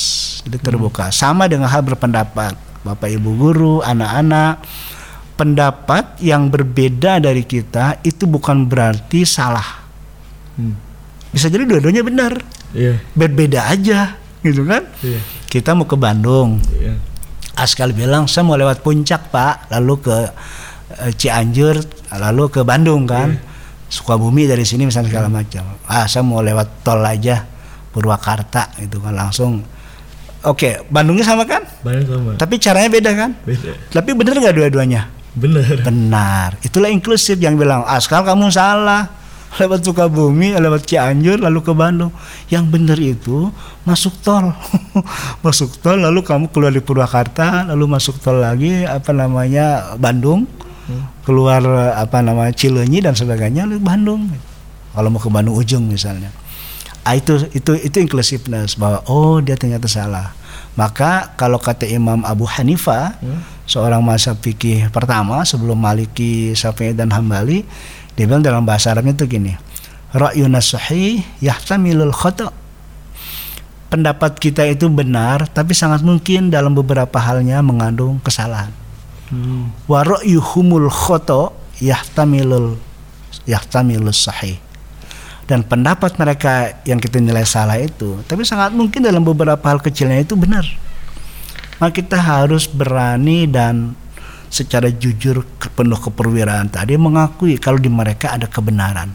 jadi 0.44 0.60
terbuka. 0.60 1.08
Sama 1.08 1.48
dengan 1.48 1.72
hal 1.72 1.80
berpendapat, 1.80 2.52
bapak 2.84 3.08
ibu 3.08 3.32
guru, 3.32 3.74
anak-anak. 3.80 4.60
Pendapat 5.34 6.22
yang 6.22 6.46
berbeda 6.46 7.18
dari 7.18 7.42
kita 7.42 7.98
itu 8.00 8.22
bukan 8.24 8.64
berarti 8.64 9.26
salah. 9.26 9.82
Hmm. 10.54 10.78
Bisa 11.28 11.50
jadi 11.50 11.66
dua-duanya 11.66 12.00
benar 12.00 12.32
Iya. 12.70 12.98
berbeda 13.10 13.66
aja 13.68 14.18
gitu 14.40 14.62
kan 14.62 14.82
Iya. 14.98 15.18
kita 15.46 15.72
mau 15.72 15.82
ke 15.82 15.94
Bandung 15.94 16.58
Iya. 16.72 16.98
Askal 17.54 17.90
bilang 17.90 18.26
saya 18.26 18.42
mau 18.42 18.54
lewat 18.54 18.82
puncak 18.82 19.30
pak 19.30 19.70
lalu 19.70 19.98
ke 20.00 20.16
eh, 20.96 21.10
Cianjur 21.12 21.78
lalu 22.12 22.50
ke 22.50 22.62
Bandung 22.62 23.02
kan 23.04 23.38
Sukabumi 23.86 24.44
dari 24.44 24.62
sini 24.62 24.84
misalnya 24.84 25.06
segala 25.08 25.26
macam 25.28 25.62
ah 25.86 26.02
saya 26.04 26.22
mau 26.22 26.38
lewat 26.38 26.82
tol 26.82 26.98
aja 27.00 27.46
Purwakarta 27.90 28.74
gitu 28.76 28.98
kan 28.98 29.14
langsung 29.14 29.62
oke 30.40 30.86
Bandungnya 30.88 31.22
sama 31.24 31.46
kan 31.46 31.62
Banyak 31.80 32.04
sama. 32.04 32.30
tapi 32.34 32.58
caranya 32.58 32.90
beda 32.90 33.10
kan 33.12 33.30
Beda. 33.40 33.70
tapi 33.88 34.10
bener 34.12 34.34
nggak 34.36 34.54
dua-duanya 34.54 35.06
Bener. 35.34 35.82
benar. 35.82 36.54
Itulah 36.62 36.90
inklusif 36.94 37.42
yang 37.42 37.58
bilang 37.58 37.82
Askal 37.82 38.22
kamu 38.22 38.54
salah. 38.54 39.10
Lewat 39.58 39.86
Sukabumi 39.86 40.50
lewat 40.58 40.82
Cianjur 40.82 41.38
lalu 41.38 41.62
ke 41.62 41.70
Bandung. 41.70 42.10
Yang 42.50 42.64
benar 42.74 42.98
itu 42.98 43.54
masuk 43.86 44.18
tol. 44.18 44.50
Masuk 45.46 45.78
tol 45.78 46.02
lalu 46.02 46.26
kamu 46.26 46.50
keluar 46.50 46.74
di 46.74 46.82
Purwakarta 46.82 47.62
lalu 47.70 47.86
masuk 47.86 48.18
tol 48.18 48.42
lagi 48.42 48.82
apa 48.82 49.14
namanya 49.14 49.94
Bandung. 49.94 50.50
Keluar 51.22 51.62
eh, 51.62 51.94
apa 51.94 52.18
namanya 52.18 52.50
Cileunyi 52.50 52.98
dan 52.98 53.14
sebagainya 53.14 53.62
lalu 53.70 53.78
Bandung. 53.78 54.26
Kalau 54.90 55.06
mau 55.14 55.22
ke 55.22 55.30
Bandung 55.30 55.54
ujung 55.54 55.86
misalnya. 55.86 56.34
Ah, 57.06 57.14
itu 57.14 57.38
itu 57.54 57.78
itu 57.78 57.96
inclusiveness 58.02 58.74
bahwa 58.74 59.06
oh 59.06 59.38
dia 59.38 59.54
ternyata 59.54 59.86
salah 59.86 60.34
maka 60.74 61.34
kalau 61.38 61.58
kata 61.58 61.86
Imam 61.86 62.26
Abu 62.26 62.46
Hanifah 62.50 63.14
seorang 63.64 64.02
mazhab 64.02 64.38
fikih 64.42 64.90
pertama 64.90 65.46
sebelum 65.46 65.78
Maliki, 65.78 66.52
Syafi'i 66.52 66.92
dan 66.92 67.14
Hambali 67.14 67.62
dia 68.14 68.24
bilang 68.26 68.42
dalam 68.42 68.66
bahasa 68.66 68.90
Arabnya 68.90 69.14
itu 69.14 69.26
gini 69.26 69.54
ra'yuna 70.14 70.62
sahih 70.62 71.26
yahtamilul 71.42 72.14
khata. 72.14 72.54
Pendapat 73.90 74.38
kita 74.42 74.66
itu 74.66 74.90
benar 74.90 75.46
tapi 75.50 75.74
sangat 75.74 76.02
mungkin 76.02 76.50
dalam 76.50 76.74
beberapa 76.74 77.18
halnya 77.22 77.62
mengandung 77.62 78.18
kesalahan. 78.22 78.70
Hmm. 79.24 79.72
wa 79.88 80.04
ra'yuhumul 80.04 80.92
khata 80.92 81.48
yahtamilul 81.80 82.76
yahtamilus 83.48 84.28
sahih 84.28 84.60
dan 85.44 85.62
pendapat 85.64 86.16
mereka 86.16 86.80
yang 86.88 86.96
kita 87.00 87.20
nilai 87.20 87.44
salah 87.44 87.76
itu 87.80 88.20
tapi 88.24 88.42
sangat 88.42 88.72
mungkin 88.72 89.04
dalam 89.04 89.22
beberapa 89.22 89.60
hal 89.64 89.80
kecilnya 89.80 90.24
itu 90.24 90.34
benar 90.34 90.64
maka 91.78 92.00
kita 92.00 92.16
harus 92.16 92.64
berani 92.70 93.44
dan 93.50 93.92
secara 94.48 94.88
jujur 94.88 95.42
penuh 95.74 95.98
keperwiraan 95.98 96.70
tadi 96.70 96.94
mengakui 96.94 97.58
kalau 97.58 97.76
di 97.76 97.90
mereka 97.90 98.32
ada 98.32 98.46
kebenaran 98.46 99.10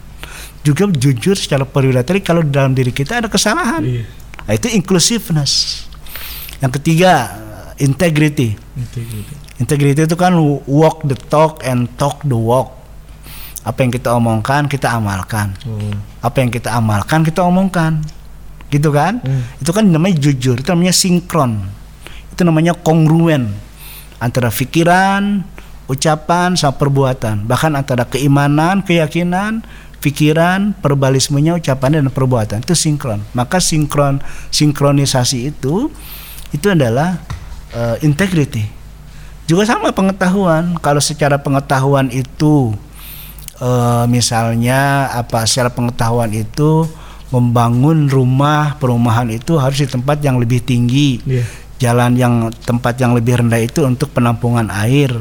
juga 0.60 0.84
jujur 0.92 1.34
secara 1.34 1.64
perwira 1.64 2.04
tadi 2.04 2.20
kalau 2.20 2.44
di 2.44 2.52
dalam 2.52 2.76
diri 2.76 2.92
kita 2.92 3.24
ada 3.24 3.28
kesalahan 3.28 3.82
Iya. 3.82 4.04
Nah, 4.50 4.58
itu 4.58 4.66
inclusiveness 4.72 5.84
yang 6.58 6.74
ketiga 6.74 7.38
integrity 7.78 8.58
Itu 8.74 8.98
gitu. 9.00 9.34
Integrity 9.60 10.08
itu 10.08 10.16
kan 10.16 10.32
walk 10.64 11.04
the 11.04 11.16
talk 11.28 11.60
and 11.68 11.84
talk 12.00 12.24
the 12.24 12.36
walk. 12.36 12.79
Apa 13.60 13.84
yang 13.84 13.92
kita 13.92 14.16
omongkan 14.16 14.66
kita 14.66 14.88
amalkan. 14.96 15.52
Oh. 15.68 15.92
Apa 16.24 16.40
yang 16.40 16.50
kita 16.50 16.72
amalkan 16.72 17.20
kita 17.24 17.44
omongkan. 17.44 18.00
Gitu 18.70 18.88
kan? 18.94 19.18
Hmm. 19.20 19.42
Itu 19.58 19.74
kan 19.74 19.84
namanya 19.84 20.16
jujur, 20.16 20.62
itu 20.62 20.68
namanya 20.70 20.94
sinkron. 20.94 21.58
Itu 22.32 22.46
namanya 22.46 22.72
kongruen 22.72 23.50
antara 24.22 24.48
pikiran, 24.48 25.42
ucapan 25.90 26.54
sama 26.54 26.78
perbuatan. 26.78 27.50
Bahkan 27.50 27.72
antara 27.74 28.06
keimanan, 28.06 28.86
keyakinan, 28.86 29.66
pikiran, 29.98 30.72
perbalismenya, 30.78 31.58
ucapan 31.58 32.00
dan 32.00 32.08
perbuatan 32.08 32.62
itu 32.62 32.78
sinkron. 32.78 33.20
Maka 33.34 33.58
sinkron 33.58 34.22
sinkronisasi 34.54 35.50
itu 35.50 35.90
itu 36.54 36.66
adalah 36.70 37.18
eh, 37.74 37.96
integrity. 38.06 38.64
Juga 39.50 39.66
sama 39.66 39.90
pengetahuan. 39.90 40.78
Kalau 40.78 41.02
secara 41.02 41.42
pengetahuan 41.42 42.06
itu 42.14 42.70
eh, 43.60 44.04
misalnya 44.08 45.12
apa 45.12 45.44
secara 45.44 45.70
pengetahuan 45.70 46.32
itu 46.32 46.88
membangun 47.30 48.10
rumah 48.10 48.74
perumahan 48.82 49.30
itu 49.30 49.54
harus 49.54 49.78
di 49.78 49.88
tempat 49.88 50.18
yang 50.18 50.42
lebih 50.42 50.58
tinggi 50.66 51.22
Iya. 51.22 51.44
jalan 51.78 52.12
yang 52.18 52.34
tempat 52.66 52.98
yang 52.98 53.14
lebih 53.14 53.40
rendah 53.40 53.62
itu 53.62 53.86
untuk 53.86 54.10
penampungan 54.10 54.68
air. 54.68 55.14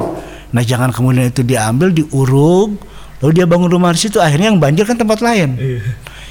Nah 0.49 0.65
jangan 0.65 0.89
kemudian 0.89 1.29
itu 1.29 1.45
diambil 1.45 1.93
diuruk, 1.93 2.81
lalu 3.21 3.31
dia 3.31 3.45
bangun 3.45 3.69
rumah 3.69 3.93
di 3.93 4.01
situ 4.01 4.17
akhirnya 4.17 4.49
yang 4.49 4.59
banjir 4.59 4.83
kan 4.83 4.97
tempat 4.97 5.21
lain. 5.21 5.55
Iya. 5.55 5.79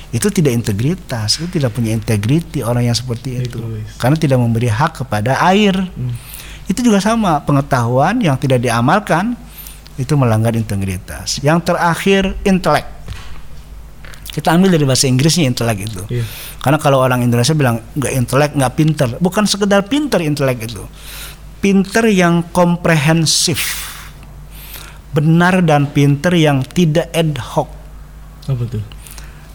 Itu 0.08 0.32
tidak 0.32 0.56
integritas, 0.56 1.36
itu 1.38 1.60
tidak 1.60 1.76
punya 1.76 1.92
integriti 1.92 2.64
orang 2.64 2.88
yang 2.88 2.96
seperti 2.96 3.44
itu, 3.44 3.60
karena 4.00 4.16
tidak 4.16 4.40
memberi 4.40 4.68
hak 4.72 5.04
kepada 5.04 5.36
air. 5.48 5.76
Hmm. 5.76 6.12
Itu 6.68 6.80
juga 6.84 7.00
sama 7.00 7.40
pengetahuan 7.44 8.20
yang 8.20 8.36
tidak 8.36 8.60
diamalkan 8.60 9.36
itu 9.98 10.14
melanggar 10.14 10.54
integritas. 10.54 11.42
Yang 11.42 11.74
terakhir 11.74 12.22
intelek. 12.46 12.86
Kita 14.30 14.54
ambil 14.54 14.70
dari 14.70 14.86
bahasa 14.86 15.10
Inggrisnya 15.10 15.50
intelek 15.50 15.90
itu. 15.90 16.02
Iya. 16.06 16.24
Karena 16.62 16.78
kalau 16.78 17.02
orang 17.02 17.26
Indonesia 17.26 17.50
bilang 17.58 17.82
nggak 17.98 18.12
intelek, 18.14 18.50
nggak 18.54 18.72
pinter, 18.78 19.08
bukan 19.18 19.44
sekedar 19.50 19.82
pinter 19.90 20.22
intelek 20.22 20.62
itu, 20.70 20.86
pinter 21.58 22.06
yang 22.06 22.46
komprehensif, 22.54 23.58
benar 25.10 25.58
dan 25.66 25.90
pinter 25.90 26.30
yang 26.38 26.62
tidak 26.62 27.10
ad 27.10 27.34
hoc. 27.34 27.66
Apa 28.46 28.62
tuh? 28.70 28.84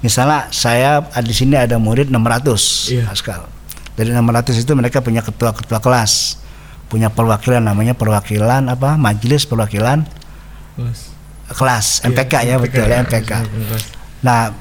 Misalnya 0.03 0.51
saya 0.51 0.99
di 1.23 1.31
sini 1.31 1.55
ada 1.55 1.79
murid 1.79 2.11
600 2.11 2.91
Iya. 2.91 3.07
Pascal. 3.07 3.47
Dari 3.95 4.11
600 4.11 4.51
itu 4.59 4.71
mereka 4.75 4.99
punya 4.99 5.23
ketua-ketua 5.23 5.79
kelas, 5.79 6.43
punya 6.91 7.07
perwakilan 7.07 7.63
namanya 7.63 7.95
perwakilan 7.95 8.67
apa? 8.67 8.99
Majelis 8.99 9.47
perwakilan. 9.47 10.03
Kelas 11.53 12.01
Iya, 12.01 12.09
MPK 12.09 12.33
ya 12.49 12.55
betul 12.57 12.85
ya 12.87 12.97
MPK. 13.03 13.31
Nah, 14.23 14.55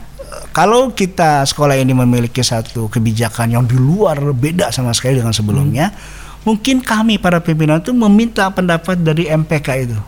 kalau 0.52 0.90
kita 0.92 1.46
sekolah 1.46 1.78
ini 1.78 1.94
memiliki 1.96 2.42
satu 2.44 2.90
kebijakan 2.90 3.54
yang 3.54 3.64
di 3.64 3.78
luar 3.78 4.18
beda 4.34 4.68
sama 4.74 4.92
sekali 4.92 5.22
dengan 5.22 5.32
sebelumnya, 5.32 5.94
mungkin 6.44 6.82
kami 6.82 7.16
para 7.16 7.40
pimpinan 7.40 7.80
itu 7.80 7.94
meminta 7.94 8.50
pendapat 8.52 9.00
dari 9.00 9.30
MPK 9.30 9.68
itu. 9.88 9.98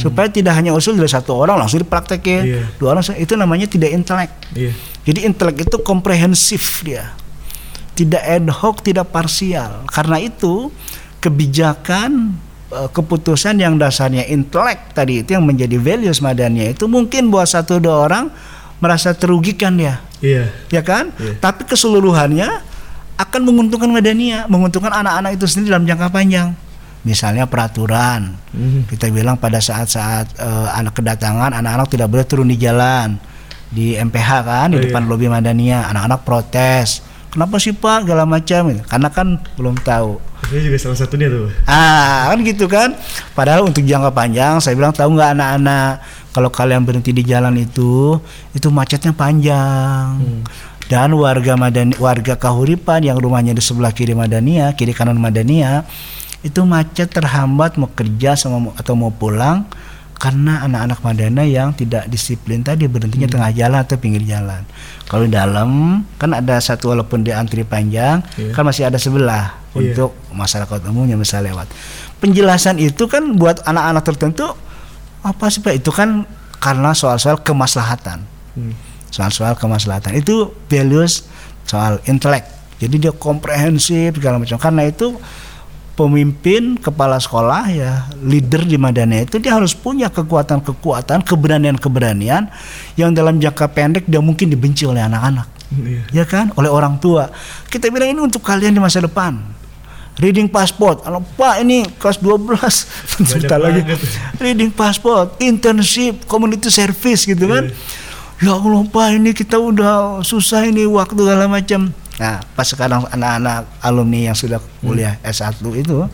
Supaya 0.00 0.24
tidak 0.32 0.56
hanya 0.56 0.72
usul 0.72 0.96
dari 0.96 1.10
satu 1.10 1.36
orang 1.36 1.60
langsung 1.60 1.84
dipraktekin, 1.84 2.40
Iya. 2.48 2.64
dua 2.80 2.96
orang 2.96 3.04
itu 3.12 3.34
namanya 3.36 3.68
tidak 3.68 3.92
intelek. 3.92 4.32
Iya. 4.56 4.72
Jadi 5.04 5.20
intelek 5.28 5.68
itu 5.68 5.76
komprehensif 5.84 6.80
dia. 6.80 7.12
Tidak 7.92 8.22
ad 8.24 8.48
hoc, 8.48 8.80
tidak 8.80 9.12
parsial. 9.12 9.84
Karena 9.92 10.16
itu 10.16 10.72
kebijakan 11.20 12.32
keputusan 12.88 13.60
yang 13.60 13.76
dasarnya 13.76 14.24
intelek 14.26 14.92
tadi 14.92 15.20
itu 15.20 15.36
yang 15.36 15.44
menjadi 15.44 15.76
values 15.76 16.18
madania 16.18 16.72
itu 16.72 16.88
mungkin 16.88 17.28
buat 17.28 17.44
satu 17.44 17.76
dua 17.76 18.08
orang 18.08 18.24
merasa 18.82 19.14
terugikan 19.14 19.78
dia, 19.78 20.02
Iya. 20.18 20.50
ya 20.66 20.82
kan? 20.82 21.14
Iya. 21.14 21.38
Tapi 21.38 21.62
keseluruhannya 21.64 22.48
akan 23.14 23.40
menguntungkan 23.46 23.86
madania, 23.86 24.48
menguntungkan 24.50 24.90
anak-anak 24.90 25.38
itu 25.38 25.46
sendiri 25.46 25.70
dalam 25.76 25.86
jangka 25.86 26.10
panjang. 26.10 26.48
Misalnya 27.02 27.46
peraturan, 27.46 28.34
Hmm. 28.50 28.82
kita 28.90 29.06
bilang 29.10 29.38
pada 29.38 29.58
saat-saat 29.58 30.34
eh, 30.34 30.68
anak 30.74 30.98
kedatangan 30.98 31.54
anak-anak 31.54 31.86
tidak 31.90 32.08
boleh 32.10 32.26
turun 32.26 32.50
di 32.50 32.58
jalan 32.58 33.18
di 33.70 33.94
MPH 33.94 34.30
kan 34.42 34.66
di 34.74 34.78
Oh, 34.78 34.82
depan 34.82 35.06
iya. 35.06 35.10
lobi 35.10 35.26
Madania 35.30 35.78
anak-anak 35.88 36.20
protes 36.22 37.02
kenapa 37.32 37.56
sih 37.56 37.72
pak? 37.72 38.04
Segala 38.04 38.28
macam 38.28 38.76
karena 38.84 39.08
kan 39.08 39.40
belum 39.56 39.80
tahu. 39.80 40.20
Itu 40.52 40.68
juga 40.68 40.76
salah 40.76 40.98
satunya 41.00 41.32
tuh. 41.32 41.48
ah 41.64 42.28
kan 42.28 42.38
gitu 42.44 42.68
kan? 42.68 42.92
Padahal 43.32 43.64
untuk 43.64 43.82
jangka 43.82 44.12
panjang 44.12 44.60
saya 44.60 44.76
bilang 44.76 44.92
tahu 44.92 45.16
nggak 45.16 45.32
anak-anak 45.34 46.04
kalau 46.36 46.52
kalian 46.52 46.84
berhenti 46.84 47.10
di 47.16 47.24
jalan 47.24 47.56
itu 47.56 48.20
itu 48.52 48.68
macetnya 48.68 49.16
panjang. 49.16 50.20
Hmm. 50.20 50.44
dan 50.92 51.08
warga 51.16 51.56
Madani, 51.56 51.96
warga 51.96 52.36
Kahuripan 52.36 53.00
yang 53.00 53.16
rumahnya 53.16 53.56
di 53.56 53.64
sebelah 53.64 53.96
kiri 53.96 54.12
Madania, 54.12 54.76
kiri 54.76 54.92
kanan 54.92 55.16
Madania, 55.16 55.88
itu 56.44 56.60
macet 56.68 57.08
terhambat 57.08 57.80
mau 57.80 57.88
kerja 57.88 58.36
sama 58.36 58.76
atau 58.76 58.92
mau 58.92 59.08
pulang 59.08 59.64
karena 60.22 60.62
anak-anak 60.62 61.02
Madana 61.02 61.42
yang 61.42 61.74
tidak 61.74 62.06
disiplin 62.06 62.62
tadi 62.62 62.86
berhentinya 62.86 63.26
Hmm. 63.26 63.34
tengah 63.34 63.50
jalan 63.50 63.78
atau 63.82 63.98
pinggir 63.98 64.22
jalan. 64.22 64.62
Kalau 65.10 65.26
di 65.26 65.34
dalam 65.34 65.70
kan 66.14 66.30
ada 66.30 66.62
satu 66.62 66.94
walaupun 66.94 67.26
di 67.26 67.34
antri 67.34 67.66
panjang, 67.66 68.22
Iya. 68.38 68.54
kan 68.54 68.62
masih 68.62 68.86
ada 68.86 69.02
sebelah 69.02 69.58
Iya. 69.74 69.98
untuk 69.98 70.14
masyarakat 70.30 70.78
umum 70.86 71.10
yang 71.10 71.18
bisa 71.18 71.42
lewat. 71.42 71.66
Penjelasan 72.22 72.78
itu 72.78 73.10
kan 73.10 73.34
buat 73.34 73.66
anak-anak 73.66 74.02
tertentu 74.06 74.46
apa 75.20 75.50
sih 75.50 75.58
Pak? 75.58 75.74
Itu 75.74 75.90
kan 75.90 76.22
karena 76.56 76.94
soal-soal 76.94 77.42
kemaslahatan 77.42 78.22
Hmm. 78.54 78.78
soal-soal 79.10 79.58
kemaslahatan 79.58 80.14
itu 80.14 80.54
values 80.70 81.26
soal 81.66 81.98
intelek 82.06 82.46
jadi 82.78 82.94
dia 82.96 83.12
komprehensif 83.12 84.14
segala 84.14 84.38
macam 84.38 84.56
karena 84.56 84.86
itu 84.86 85.18
pemimpin 85.92 86.80
kepala 86.80 87.20
sekolah 87.20 87.68
ya 87.68 88.08
leader 88.24 88.64
di 88.64 88.80
Madania 88.80 89.28
itu 89.28 89.36
dia 89.36 89.52
harus 89.52 89.76
punya 89.76 90.08
kekuatan-kekuatan 90.08 91.20
keberanian-keberanian 91.20 92.48
yang 92.96 93.10
dalam 93.12 93.36
jangka 93.36 93.68
pendek 93.76 94.04
dia 94.08 94.20
mungkin 94.24 94.48
dibenci 94.48 94.88
oleh 94.88 95.04
anak-anak. 95.04 95.48
Iya. 95.72 96.02
ya 96.12 96.24
kan? 96.28 96.52
Oleh 96.60 96.68
orang 96.68 97.00
tua. 97.00 97.32
Kita 97.68 97.88
bilang 97.88 98.12
ini 98.12 98.20
untuk 98.20 98.44
kalian 98.44 98.76
di 98.76 98.80
masa 98.80 99.00
depan. 99.00 99.40
Reading 100.20 100.44
passport. 100.44 101.00
Kalau 101.00 101.24
pak 101.24 101.64
ini 101.64 101.88
kelas 101.96 102.20
12 102.20 102.44
sebentar 103.28 103.56
lagi. 103.56 103.80
reading 104.36 104.68
passport 104.68 105.40
internship 105.40 106.28
community 106.28 106.68
service 106.68 107.24
gitu 107.24 107.48
kan? 107.48 107.72
Iya. 108.40 108.48
ya 108.48 108.52
Allah 108.60 108.84
pak 108.84 109.08
ini 109.16 109.32
kita 109.32 109.56
udah 109.56 110.20
susah 110.20 110.68
ini 110.68 110.84
waktu 110.84 111.16
segala 111.16 111.48
macam 111.48 111.88
nah 112.20 112.44
pas 112.52 112.68
sekarang 112.68 113.08
anak-anak 113.08 113.64
alumni 113.80 114.32
yang 114.32 114.36
sudah 114.36 114.60
kuliah 114.84 115.16
S1 115.24 115.60
itu 115.62 116.04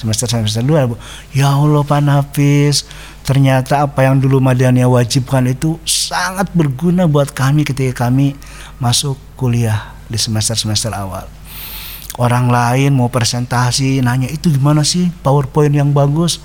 semester 0.00 0.26
semester 0.26 0.64
2 0.64 0.96
ya 1.36 1.52
Allah 1.52 1.82
Pak 1.84 2.00
Nafis 2.00 2.88
ternyata 3.22 3.86
apa 3.86 4.02
yang 4.02 4.18
dulu 4.18 4.42
Madania 4.42 4.90
wajibkan 4.90 5.46
itu 5.46 5.78
sangat 5.86 6.50
berguna 6.52 7.06
buat 7.06 7.30
kami 7.30 7.62
ketika 7.62 8.08
kami 8.08 8.34
masuk 8.82 9.14
kuliah 9.38 9.94
di 10.10 10.18
semester-semester 10.18 10.90
awal. 10.92 11.24
Orang 12.20 12.52
lain 12.52 12.92
mau 12.92 13.08
presentasi 13.08 14.04
nanya 14.04 14.28
itu 14.28 14.52
gimana 14.52 14.84
sih? 14.84 15.08
PowerPoint 15.24 15.72
yang 15.72 15.96
bagus 15.96 16.44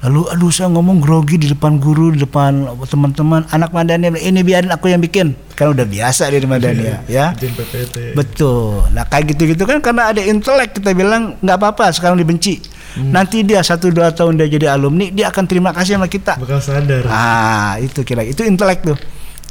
lalu 0.00 0.26
aduh 0.32 0.48
saya 0.48 0.72
ngomong 0.72 0.98
grogi 1.04 1.36
di 1.36 1.52
depan 1.52 1.76
guru 1.76 2.16
di 2.16 2.24
depan 2.24 2.64
teman-teman 2.88 3.44
anak 3.52 3.68
bilang, 3.72 4.16
ini 4.16 4.40
biarin 4.40 4.72
aku 4.72 4.88
yang 4.88 5.00
bikin 5.04 5.36
kan 5.52 5.76
udah 5.76 5.84
biasa 5.84 6.32
di 6.32 6.48
Madania 6.48 7.04
ya 7.04 7.36
Jen 7.36 7.52
PPT. 7.52 8.16
betul 8.16 8.88
nah 8.96 9.04
kayak 9.04 9.36
gitu-gitu 9.36 9.68
kan 9.68 9.84
karena 9.84 10.08
ada 10.08 10.24
intelek 10.24 10.72
kita 10.80 10.96
bilang 10.96 11.36
nggak 11.44 11.56
apa-apa 11.60 11.92
sekarang 11.92 12.16
dibenci 12.16 12.64
nanti 12.98 13.46
dia 13.46 13.62
satu 13.62 13.92
dua 13.94 14.10
tahun 14.10 14.34
dia 14.40 14.50
jadi 14.50 14.74
alumni 14.74 15.14
dia 15.14 15.30
akan 15.30 15.44
terima 15.46 15.70
kasih 15.70 15.94
sama 15.94 16.10
kita 16.10 16.40
Bakal 16.40 16.58
sadar. 16.58 17.04
Ah, 17.06 17.76
itu 17.78 18.00
kira 18.02 18.24
itu 18.24 18.40
intelek 18.42 18.80
tuh. 18.82 18.98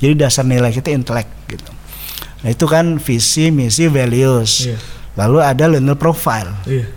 Jadi 0.02 0.14
dasar 0.18 0.44
nilai 0.44 0.74
kita 0.74 0.90
intelek 0.90 1.28
gitu. 1.48 1.72
Nah, 2.44 2.50
itu 2.50 2.66
kan 2.66 2.98
visi, 2.98 3.52
misi, 3.52 3.92
values. 3.92 4.68
Iya. 4.68 4.78
Lalu 5.20 5.38
ada 5.44 5.64
learner 5.68 5.96
profile. 6.00 6.52
Iya. 6.66 6.88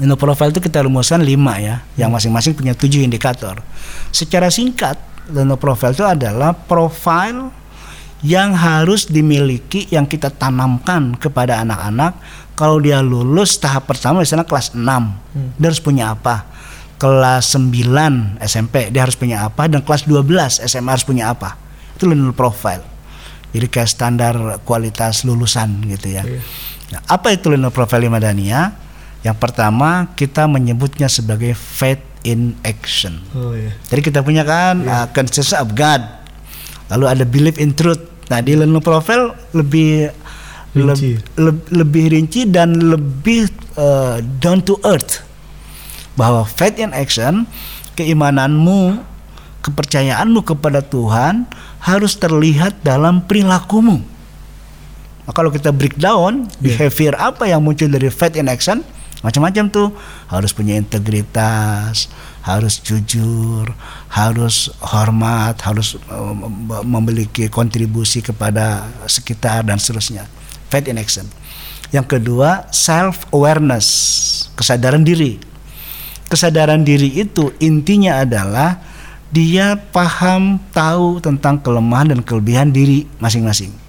Learner 0.00 0.16
profile 0.16 0.50
itu 0.54 0.60
kita 0.64 0.84
rumuskan 0.88 1.20
lima 1.20 1.60
ya, 1.60 1.84
yang 2.00 2.08
masing-masing 2.08 2.56
punya 2.56 2.72
tujuh 2.72 3.04
indikator. 3.04 3.60
Secara 4.08 4.48
singkat, 4.48 4.96
learner 5.28 5.60
profile 5.60 5.92
itu 5.92 6.06
adalah 6.06 6.56
profile 6.56 7.52
yang 8.22 8.54
harus 8.54 9.10
dimiliki 9.10 9.90
yang 9.90 10.06
kita 10.08 10.30
tanamkan 10.32 11.18
kepada 11.18 11.60
anak-anak. 11.60 12.16
Kalau 12.56 12.78
dia 12.78 13.02
lulus 13.02 13.58
tahap 13.58 13.90
pertama 13.90 14.22
misalnya 14.22 14.46
kelas 14.46 14.76
6 14.76 14.84
dia 15.58 15.66
harus 15.66 15.82
punya 15.82 16.14
apa? 16.14 16.46
Kelas 17.00 17.58
9 17.58 18.38
SMP 18.38 18.94
dia 18.94 19.02
harus 19.02 19.18
punya 19.18 19.48
apa? 19.50 19.66
Dan 19.66 19.82
kelas 19.82 20.06
12 20.06 20.62
SMA 20.62 20.90
harus 20.94 21.02
punya 21.02 21.34
apa? 21.34 21.58
Itu 21.98 22.06
learner 22.06 22.30
profile 22.30 22.92
jadi 23.52 23.66
kayak 23.68 23.88
standar 23.88 24.34
kualitas 24.64 25.28
lulusan 25.28 25.84
gitu 25.92 26.08
ya. 26.08 26.24
Iya. 26.24 26.40
Nah, 26.96 27.00
apa 27.08 27.36
itu 27.36 27.52
learner 27.52 27.72
profile 27.72 28.08
Madania 28.08 28.72
yang 29.22 29.38
pertama 29.38 30.10
kita 30.18 30.50
menyebutnya 30.50 31.06
sebagai 31.06 31.54
faith 31.54 32.02
in 32.26 32.58
action. 32.66 33.22
Oh 33.34 33.54
ya. 33.54 33.70
Jadi 33.90 34.00
kita 34.02 34.22
punya 34.22 34.42
kan 34.42 34.82
uh, 34.82 35.06
consciousness 35.14 35.58
of 35.58 35.74
God. 35.74 36.02
Lalu 36.90 37.04
ada 37.06 37.24
belief 37.26 37.56
in 37.58 37.74
truth. 37.74 38.02
Nah, 38.30 38.42
di 38.42 38.58
learning 38.58 38.82
profile 38.82 39.34
lebih 39.54 40.10
leb- 40.74 40.98
Rinci. 40.98 41.18
leb- 41.38 41.68
lebih 41.70 42.04
rinci 42.14 42.48
dan 42.50 42.78
lebih 42.78 43.46
uh, 43.78 44.18
down 44.42 44.62
to 44.62 44.78
earth. 44.82 45.22
Bahwa 46.18 46.44
faith 46.44 46.76
in 46.76 46.90
action, 46.92 47.48
keimananmu, 47.96 49.00
kepercayaanmu 49.62 50.42
kepada 50.42 50.82
Tuhan 50.82 51.46
harus 51.82 52.18
terlihat 52.18 52.82
dalam 52.82 53.22
perilakumu. 53.24 54.02
Nah, 55.22 55.32
kalau 55.32 55.54
kita 55.54 55.70
breakdown 55.70 56.50
behavior 56.58 57.14
apa 57.14 57.46
yang 57.46 57.62
muncul 57.62 57.86
dari 57.86 58.10
faith 58.10 58.34
in 58.34 58.50
action, 58.50 58.82
macam-macam 59.22 59.70
tuh 59.70 59.88
harus 60.26 60.50
punya 60.50 60.74
integritas, 60.74 62.10
harus 62.42 62.82
jujur, 62.82 63.70
harus 64.10 64.70
hormat, 64.82 65.58
harus 65.62 65.94
mem- 66.10 66.82
memiliki 66.82 67.46
kontribusi 67.46 68.18
kepada 68.20 68.90
sekitar 69.06 69.62
dan 69.62 69.78
seterusnya. 69.78 70.26
Faith 70.68 70.90
in 70.90 70.98
action. 70.98 71.26
Yang 71.94 72.18
kedua, 72.18 72.66
self 72.74 73.26
awareness, 73.30 73.86
kesadaran 74.58 75.06
diri. 75.06 75.38
Kesadaran 76.26 76.82
diri 76.82 77.12
itu 77.22 77.52
intinya 77.60 78.24
adalah 78.24 78.80
dia 79.32 79.76
paham 79.76 80.60
tahu 80.72 81.20
tentang 81.20 81.60
kelemahan 81.60 82.16
dan 82.16 82.20
kelebihan 82.24 82.72
diri 82.72 83.04
masing-masing 83.20 83.81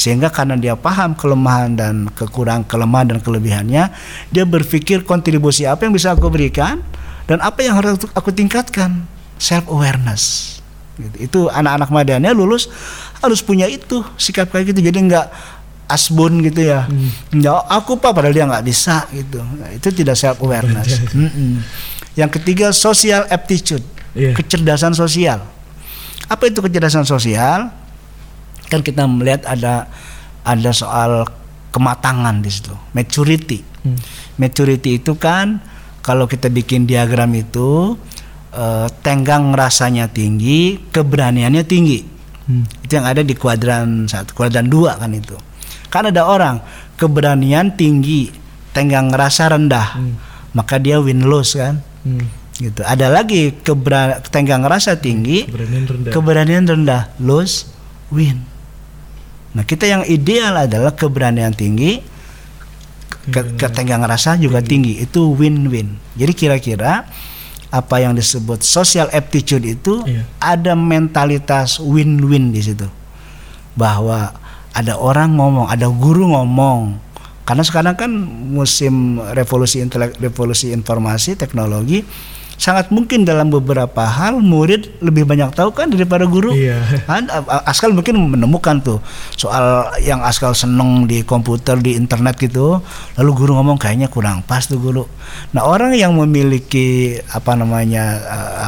sehingga 0.00 0.32
karena 0.32 0.56
dia 0.56 0.72
paham 0.80 1.12
kelemahan 1.12 1.76
dan 1.76 2.08
kekurangan 2.16 2.64
kelemahan 2.64 3.12
dan 3.12 3.18
kelebihannya 3.20 3.92
dia 4.32 4.44
berpikir 4.48 5.04
kontribusi 5.04 5.68
apa 5.68 5.84
yang 5.84 5.92
bisa 5.92 6.16
aku 6.16 6.32
berikan 6.32 6.80
dan 7.28 7.36
apa 7.44 7.60
yang 7.60 7.76
harus 7.76 8.00
aku 8.16 8.32
tingkatkan. 8.32 9.04
Self 9.40 9.72
awareness 9.72 10.56
gitu. 11.00 11.16
itu 11.16 11.40
anak-anak 11.48 11.88
madanya 11.88 12.28
lulus 12.36 12.68
harus 13.24 13.40
punya 13.40 13.64
itu 13.68 14.00
sikap 14.16 14.48
kayak 14.48 14.72
gitu. 14.72 14.88
Jadi 14.88 15.04
nggak 15.04 15.26
asbun 15.88 16.40
gitu 16.48 16.64
ya. 16.64 16.88
Ya 17.36 17.60
aku 17.68 18.00
pak 18.00 18.16
padahal 18.16 18.32
dia 18.32 18.48
nggak 18.48 18.64
bisa 18.64 19.04
gitu. 19.12 19.40
Nah, 19.40 19.68
itu 19.68 19.88
tidak 19.92 20.16
self 20.16 20.40
awareness 20.40 20.96
yang 22.20 22.32
ketiga 22.32 22.72
social 22.72 23.28
aptitude. 23.28 23.84
Iya. 24.10 24.34
kecerdasan 24.34 24.90
sosial. 24.90 25.38
Apa 26.26 26.50
itu 26.50 26.58
kecerdasan 26.58 27.06
sosial 27.06 27.70
kan 28.70 28.80
kita 28.80 29.04
melihat 29.04 29.42
ada 29.44 29.90
ada 30.40 30.70
soal 30.70 31.26
kematangan 31.70 32.38
di 32.38 32.48
situ 32.48 32.72
maturity 32.92 33.66
Hmm. 33.80 33.96
maturity 34.36 34.96
itu 34.96 35.16
kan 35.16 35.56
kalau 36.00 36.24
kita 36.24 36.48
bikin 36.48 36.84
diagram 36.84 37.32
itu 37.32 37.96
eh, 38.50 38.88
tenggang 39.00 39.52
rasanya 39.52 40.04
tinggi 40.06 40.76
keberaniannya 40.88 41.64
tinggi 41.64 42.04
Hmm. 42.44 42.66
itu 42.82 42.92
yang 42.92 43.06
ada 43.06 43.22
di 43.22 43.32
kuadran 43.32 44.04
satu 44.04 44.34
kuadran 44.34 44.66
dua 44.66 44.94
kan 44.94 45.08
itu 45.10 45.32
kan 45.86 46.04
ada 46.04 46.22
orang 46.24 46.60
keberanian 46.94 47.72
tinggi 47.72 48.28
tenggang 48.70 49.08
rasa 49.08 49.48
rendah 49.48 49.96
Hmm. 49.96 50.14
maka 50.52 50.76
dia 50.76 50.98
win 50.98 51.24
lose 51.24 51.54
kan 51.54 51.80
Hmm. 52.02 52.26
gitu 52.54 52.82
ada 52.82 53.08
lagi 53.08 53.56
kebera- 53.56 54.20
tenggang 54.26 54.60
rasa 54.60 54.92
tinggi 54.94 55.46
Keberanian 55.46 55.84
rendah. 55.86 56.12
keberanian 56.12 56.64
rendah 56.66 57.02
lose 57.16 57.64
win 58.10 58.44
nah 59.50 59.66
kita 59.66 59.86
yang 59.86 60.02
ideal 60.06 60.54
adalah 60.54 60.94
keberanian 60.94 61.50
tinggi 61.50 61.98
ke, 63.28 63.60
ketenggang 63.60 64.02
rasa 64.06 64.38
juga 64.40 64.64
tinggi. 64.64 65.02
itu 65.02 65.36
win-win. 65.36 66.00
Jadi 66.16 66.32
kira-kira 66.32 67.04
apa 67.70 67.96
yang 68.02 68.18
disebut 68.18 68.66
social 68.66 69.06
aptitude 69.14 69.62
itu 69.62 70.02
Iya. 70.02 70.26
ada 70.42 70.72
mentalitas 70.74 71.78
win-win 71.78 72.50
di 72.50 72.62
situ. 72.64 72.88
Bahwa 73.78 74.34
ada 74.74 74.98
orang 74.98 75.36
ngomong 75.38 75.66
ada 75.70 75.86
guru 75.90 76.30
ngomong. 76.32 76.98
Karena 77.46 77.62
sekarang 77.66 77.94
kan 77.98 78.10
musim 78.54 79.18
revolusi 79.34 79.82
intelek 79.82 80.18
revolusi 80.22 80.70
informasi 80.70 81.34
teknologi 81.34 82.06
sangat 82.60 82.92
mungkin 82.92 83.24
dalam 83.24 83.48
beberapa 83.48 84.04
hal 84.04 84.44
murid 84.44 85.00
lebih 85.00 85.24
banyak 85.24 85.48
tahu 85.56 85.72
kan 85.72 85.88
daripada 85.88 86.28
guru. 86.28 86.52
Iya. 86.52 86.76
kan? 87.08 87.24
Askal 87.64 87.96
mungkin 87.96 88.20
menemukan 88.36 88.84
tuh 88.84 89.00
soal 89.32 89.88
yang 90.04 90.20
Askal 90.20 90.52
seneng 90.52 91.08
di 91.08 91.24
komputer 91.24 91.80
di 91.80 91.96
internet 91.96 92.36
gitu. 92.36 92.84
Lalu 93.16 93.30
guru 93.32 93.56
ngomong 93.56 93.80
kayaknya 93.80 94.12
kurang 94.12 94.44
pas 94.44 94.68
tuh 94.68 94.76
guru. 94.76 95.08
Nah 95.56 95.64
orang 95.64 95.96
yang 95.96 96.12
memiliki 96.12 97.16
apa 97.32 97.56
namanya 97.56 98.20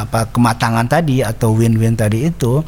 apa 0.09 0.33
kematangan 0.33 0.89
tadi 0.89 1.21
atau 1.21 1.53
win-win 1.53 1.93
tadi 1.93 2.33
itu 2.33 2.65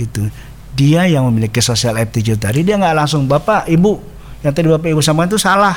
itu 0.00 0.24
dia 0.72 1.04
yang 1.04 1.28
memiliki 1.28 1.60
social 1.60 2.00
aptitude 2.00 2.40
tadi 2.40 2.64
dia 2.64 2.80
nggak 2.80 2.96
langsung 2.96 3.28
bapak 3.28 3.68
ibu 3.68 4.00
yang 4.40 4.56
tadi 4.56 4.72
bapak 4.72 4.88
ibu 4.88 5.04
sampaikan 5.04 5.36
itu 5.36 5.36
salah. 5.36 5.76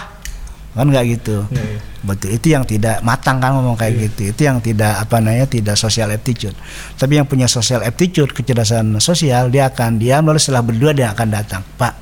Kan 0.71 0.88
nggak 0.88 1.19
gitu. 1.19 1.43
Iya, 1.51 1.63
iya. 1.67 1.94
Betul. 2.06 2.32
Itu 2.32 2.54
yang 2.54 2.63
tidak 2.63 3.02
matang 3.02 3.41
kan 3.41 3.58
ngomong 3.58 3.76
kayak 3.76 4.13
gitu. 4.13 4.32
Itu 4.32 4.41
yang 4.46 4.62
tidak 4.62 5.02
apa 5.02 5.18
namanya 5.18 5.50
tidak 5.50 5.76
social 5.76 6.13
aptitude. 6.13 6.54
Tapi 6.96 7.18
yang 7.18 7.26
punya 7.26 7.50
social 7.50 7.82
aptitude 7.82 8.32
kecerdasan 8.32 9.02
sosial 9.02 9.50
dia 9.50 9.74
akan 9.74 9.98
diam 9.98 10.24
lalu 10.24 10.38
setelah 10.38 10.62
berdua 10.62 10.94
dia 10.94 11.12
akan 11.12 11.28
datang. 11.34 11.62
Pak 11.76 11.94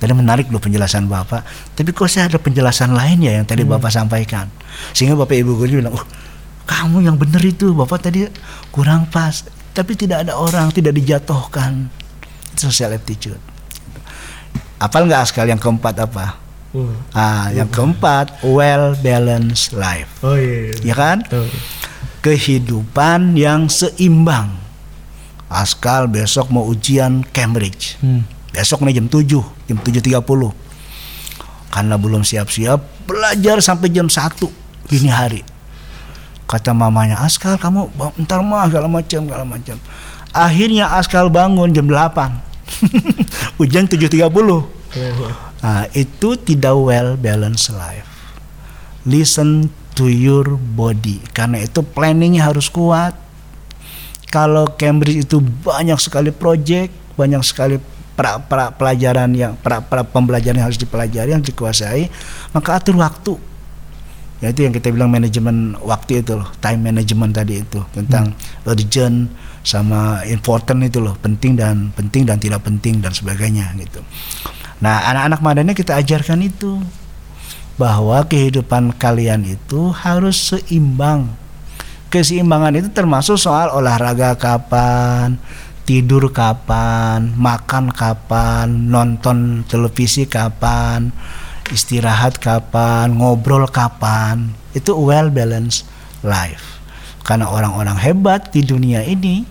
tadi 0.00 0.10
menarik 0.10 0.48
loh 0.48 0.60
penjelasan 0.60 1.06
bapak. 1.06 1.44
Tapi 1.76 1.92
kok 1.92 2.08
saya 2.08 2.32
ada 2.32 2.40
penjelasan 2.40 2.92
lain 2.92 3.24
ya 3.24 3.36
yang 3.40 3.46
tadi 3.46 3.62
bapak 3.62 3.92
sampaikan? 3.92 4.48
Sehingga 4.96 5.16
bapak 5.16 5.36
ibu 5.38 5.56
guru 5.56 5.84
bilang 5.84 5.94
oh 5.94 6.04
kamu 6.64 7.04
yang 7.04 7.16
benar 7.20 7.40
itu. 7.44 7.76
Bapak 7.76 8.08
tadi 8.08 8.24
kurang 8.72 9.08
pas. 9.08 9.44
Tapi 9.74 9.92
tidak 9.98 10.28
ada 10.28 10.38
orang 10.38 10.70
tidak 10.70 10.96
dijatuhkan. 10.96 11.92
Social 12.56 12.94
aptitude. 12.94 13.40
Apal 14.78 15.08
nggak 15.08 15.30
sekali 15.30 15.50
yang 15.50 15.62
keempat 15.62 15.96
apa 16.04 16.43
Oh. 16.74 16.90
Ah, 17.14 17.54
yang 17.54 17.70
keempat, 17.70 18.42
well 18.42 18.98
balanced 18.98 19.70
life. 19.78 20.10
Oh 20.26 20.34
iya. 20.34 20.74
iya. 20.74 20.90
Ya 20.90 20.94
kan? 20.98 21.22
Tahu. 21.22 21.46
Kehidupan 22.18 23.38
yang 23.38 23.70
seimbang. 23.70 24.58
Askal 25.46 26.10
besok 26.10 26.50
mau 26.50 26.66
ujian 26.66 27.22
Cambridge. 27.30 27.94
Hmm. 28.02 28.26
Besok 28.50 28.82
nih 28.82 28.98
jam 28.98 29.06
7, 29.06 29.22
jam 29.70 29.78
7.30. 29.78 30.18
Karena 31.70 31.94
belum 31.94 32.26
siap-siap, 32.26 33.06
belajar 33.06 33.62
sampai 33.62 33.94
jam 33.94 34.10
1 34.10 34.34
dini 34.90 35.10
hari. 35.14 35.46
Kata 36.50 36.74
mamanya, 36.74 37.22
Askal 37.22 37.54
kamu 37.54 37.86
ntar 38.26 38.42
mah 38.42 38.66
segala 38.66 38.90
macam, 38.90 39.20
segala 39.30 39.46
macam. 39.46 39.78
Akhirnya 40.34 40.90
Askal 40.90 41.30
bangun 41.30 41.70
jam 41.70 41.86
8. 41.86 42.34
ujian 43.62 43.86
7.30. 43.86 45.53
Nah, 45.64 45.88
itu 45.96 46.36
tidak 46.36 46.76
well 46.76 47.16
balanced 47.16 47.72
life. 47.72 48.04
Listen 49.08 49.72
to 49.96 50.12
your 50.12 50.60
body. 50.60 51.24
Karena 51.32 51.64
itu 51.64 51.80
planningnya 51.80 52.44
harus 52.52 52.68
kuat. 52.68 53.16
Kalau 54.28 54.68
Cambridge 54.76 55.24
itu 55.24 55.40
banyak 55.40 55.96
sekali 55.96 56.28
project, 56.36 56.92
banyak 57.16 57.40
sekali 57.40 57.80
pra, 58.12 58.36
pra- 58.44 58.76
pelajaran 58.76 59.32
yang 59.32 59.56
pra, 59.56 59.80
pra- 59.80 60.04
pembelajaran 60.04 60.60
yang 60.60 60.68
harus 60.68 60.76
dipelajari, 60.76 61.32
yang 61.32 61.40
dikuasai, 61.40 62.12
maka 62.52 62.76
atur 62.76 62.98
waktu. 62.98 63.38
Ya 64.42 64.50
itu 64.50 64.66
yang 64.66 64.74
kita 64.74 64.90
bilang 64.90 65.08
manajemen 65.08 65.78
waktu 65.80 66.20
itu 66.20 66.36
loh, 66.36 66.50
time 66.60 66.90
management 66.92 67.32
tadi 67.32 67.62
itu 67.62 67.80
tentang 67.94 68.34
urgent 68.66 69.30
sama 69.64 70.20
important 70.28 70.84
itu 70.84 71.00
loh, 71.00 71.16
penting 71.16 71.56
dan 71.56 71.94
penting 71.94 72.28
dan 72.28 72.36
tidak 72.36 72.60
penting 72.66 73.00
dan 73.00 73.14
sebagainya 73.14 73.72
gitu. 73.80 74.02
Nah, 74.84 75.00
anak-anak 75.08 75.40
madanya 75.40 75.72
kita 75.72 75.96
ajarkan 75.96 76.44
itu 76.44 76.76
bahwa 77.80 78.20
kehidupan 78.28 78.92
kalian 79.00 79.56
itu 79.56 79.88
harus 79.96 80.52
seimbang. 80.52 81.32
Keseimbangan 82.12 82.76
itu 82.76 82.92
termasuk 82.92 83.40
soal 83.40 83.72
olahraga 83.72 84.36
kapan, 84.36 85.40
tidur 85.88 86.28
kapan, 86.28 87.32
makan 87.32 87.96
kapan, 87.96 88.92
nonton 88.92 89.64
televisi 89.64 90.28
kapan, 90.28 91.16
istirahat 91.72 92.36
kapan, 92.36 93.16
ngobrol 93.16 93.64
kapan. 93.72 94.52
Itu 94.76 95.00
well 95.00 95.32
balanced 95.32 95.88
life. 96.20 96.76
Karena 97.24 97.48
orang-orang 97.48 97.96
hebat 98.04 98.52
di 98.52 98.60
dunia 98.60 99.00
ini 99.00 99.48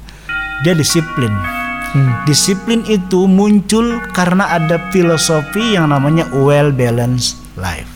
dia 0.62 0.78
disiplin. 0.78 1.62
Hmm. 1.94 2.26
Disiplin 2.26 2.82
itu 2.89 3.30
muncul 3.30 4.02
karena 4.18 4.50
ada 4.58 4.82
filosofi 4.89 5.78
yang 5.78 5.94
namanya 5.94 6.26
well 6.34 6.74
balanced 6.74 7.38
life. 7.54 7.89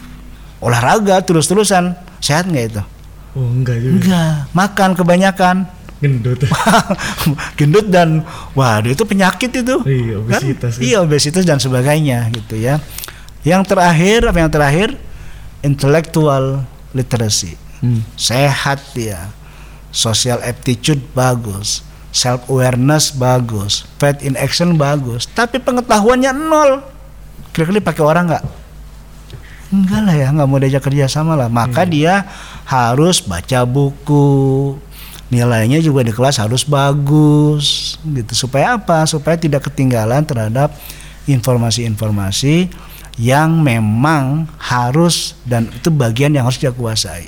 Olahraga 0.62 1.18
terus-terusan 1.26 1.98
sehat 2.22 2.46
nggak 2.46 2.66
itu? 2.78 2.84
Oh 3.34 3.50
enggak 3.50 3.82
juga. 3.82 3.98
Enggak. 3.98 4.36
Makan 4.54 4.90
kebanyakan 4.94 5.58
Gendut. 5.98 6.46
gendut 7.58 7.90
dan 7.90 8.22
waduh 8.54 8.94
itu 8.94 9.02
penyakit 9.02 9.50
itu. 9.50 9.82
Iya, 9.82 10.22
obesitas 10.22 10.78
Kan? 10.78 10.82
ya. 10.82 10.86
Iya 10.86 10.98
obesitas 11.02 11.42
dan 11.42 11.58
sebagainya 11.58 12.30
gitu 12.30 12.54
ya. 12.54 12.78
Yang 13.42 13.74
terakhir 13.74 14.30
apa 14.30 14.38
yang 14.38 14.52
terakhir? 14.54 14.90
Intellectual 15.66 16.70
literacy. 16.94 17.58
Hmm. 17.82 18.06
Sehat 18.14 18.82
dia. 18.94 19.34
social 19.88 20.38
aptitude 20.46 21.02
bagus, 21.18 21.82
self 22.12 22.48
awareness 22.50 23.14
bagus, 23.14 23.86
faith 24.02 24.24
in 24.24 24.34
action 24.40 24.76
bagus, 24.80 25.28
tapi 25.32 25.62
pengetahuannya 25.62 26.32
nol. 26.34 26.82
Kira-kira 27.54 27.82
dipakai 27.82 28.04
orang 28.06 28.26
nggak? 28.34 28.46
Enggak 29.68 30.02
lah 30.08 30.16
ya, 30.16 30.28
nggak 30.32 30.48
mau 30.48 30.60
diajak 30.62 30.84
kerja 30.88 31.12
sama 31.12 31.36
lah. 31.36 31.52
Maka 31.52 31.84
dia 31.84 32.24
harus 32.64 33.20
baca 33.20 33.68
buku, 33.68 34.76
nilainya 35.28 35.84
juga 35.84 36.08
di 36.08 36.16
kelas 36.16 36.40
harus 36.40 36.64
bagus, 36.64 38.00
gitu. 38.00 38.34
Supaya 38.48 38.80
apa? 38.80 39.04
Supaya 39.04 39.36
tidak 39.36 39.68
ketinggalan 39.68 40.24
terhadap 40.24 40.72
informasi-informasi 41.28 42.72
yang 43.18 43.60
memang 43.60 44.46
harus 44.62 45.36
dan 45.44 45.68
itu 45.74 45.90
bagian 45.90 46.32
yang 46.32 46.48
harus 46.48 46.62
dia 46.62 46.72
kuasai. 46.72 47.28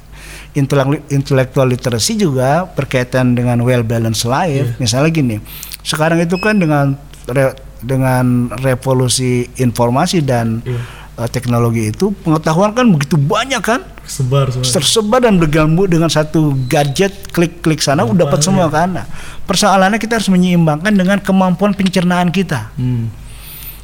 Intellectual 0.58 1.70
literacy 1.70 2.18
juga 2.18 2.66
berkaitan 2.74 3.38
dengan 3.38 3.62
well 3.62 3.86
balanced 3.86 4.26
life. 4.26 4.74
Yeah. 4.74 4.82
Misalnya 4.82 5.10
gini, 5.14 5.38
sekarang 5.86 6.18
itu 6.26 6.42
kan 6.42 6.58
dengan 6.58 6.98
re, 7.30 7.54
dengan 7.86 8.50
revolusi 8.58 9.46
informasi 9.62 10.26
dan 10.26 10.66
yeah. 10.66 10.74
Iya. 10.74 10.82
uh, 11.22 11.30
teknologi 11.30 11.94
itu 11.94 12.10
pengetahuan 12.26 12.74
kan 12.74 12.90
begitu 12.90 13.16
banyak 13.16 13.62
kan? 13.62 13.86
Sebar, 14.10 14.50
sebar. 14.50 14.66
tersebar 14.66 15.20
dan 15.22 15.38
bergabung 15.38 15.86
dengan 15.86 16.10
satu 16.10 16.58
gadget 16.66 17.30
klik-klik 17.30 17.78
sana 17.78 18.02
udah 18.02 18.26
dapat 18.26 18.42
semua 18.42 18.74
ya. 18.74 18.74
kan. 18.74 18.90
Nah, 18.98 19.06
persoalannya 19.46 20.02
kita 20.02 20.18
harus 20.18 20.34
menyeimbangkan 20.34 20.98
dengan 20.98 21.22
kemampuan 21.22 21.78
pencernaan 21.78 22.34
kita. 22.34 22.74
Hmm. 22.74 23.14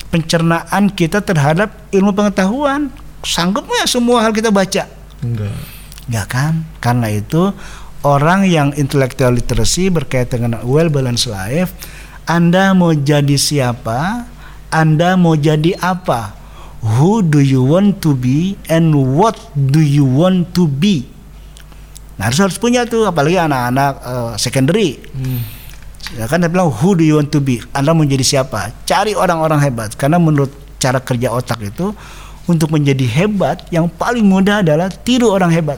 Pencernaan 0.09 0.89
kita 0.89 1.22
terhadap 1.22 1.70
ilmu 1.93 2.09
pengetahuan 2.09 2.89
sanggup 3.22 3.70
nggak 3.70 3.86
semua 3.86 4.26
hal 4.26 4.34
kita 4.34 4.49
baca? 4.49 4.89
Enggak 5.22 5.75
nggak 6.12 6.28
kan? 6.30 6.53
Karena 6.82 7.10
itu 7.10 7.53
orang 8.06 8.45
yang 8.45 8.74
intellectual 8.78 9.34
literacy 9.34 9.89
berkaitan 9.89 10.45
dengan 10.45 10.62
well 10.66 10.89
balanced 10.89 11.30
life 11.30 11.74
anda 12.26 12.74
mau 12.74 12.89
jadi 12.89 13.38
siapa? 13.38 14.26
Anda 14.74 15.14
mau 15.14 15.38
jadi 15.38 15.78
apa? 15.78 16.34
Who 16.82 17.22
do 17.22 17.38
you 17.38 17.62
want 17.62 18.01
to 18.01 18.18
be 18.18 18.58
and 18.66 18.97
what 19.14 19.38
do 19.53 19.78
you 19.78 20.01
want 20.01 20.58
to 20.58 20.66
be? 20.66 21.06
Nah 22.18 22.30
harus 22.30 22.41
harus 22.41 22.58
punya 22.58 22.82
tuh 22.89 23.06
apalagi 23.06 23.38
anak-anak 23.38 23.93
uh, 24.01 24.34
secondary. 24.41 24.97
Hmm. 25.14 25.41
ya 26.18 26.26
kan? 26.26 26.41
Dia 26.41 26.49
bilang 26.49 26.74
who 26.74 26.97
do 26.97 27.06
you 27.06 27.22
want 27.22 27.30
to 27.30 27.38
be? 27.38 27.62
Anda 27.78 27.93
mau 27.93 28.06
jadi 28.06 28.26
siapa? 28.26 28.74
Cari 28.89 29.14
orang-orang 29.14 29.62
hebat. 29.62 29.93
Karena 29.93 30.18
menurut 30.18 30.49
cara 30.82 30.97
kerja 30.97 31.30
otak 31.30 31.62
itu 31.62 31.93
untuk 32.49 32.74
menjadi 32.74 33.06
hebat 33.06 33.70
yang 33.70 33.86
paling 33.86 34.26
mudah 34.26 34.66
adalah 34.66 34.89
tiru 34.89 35.30
orang 35.30 35.53
hebat 35.53 35.78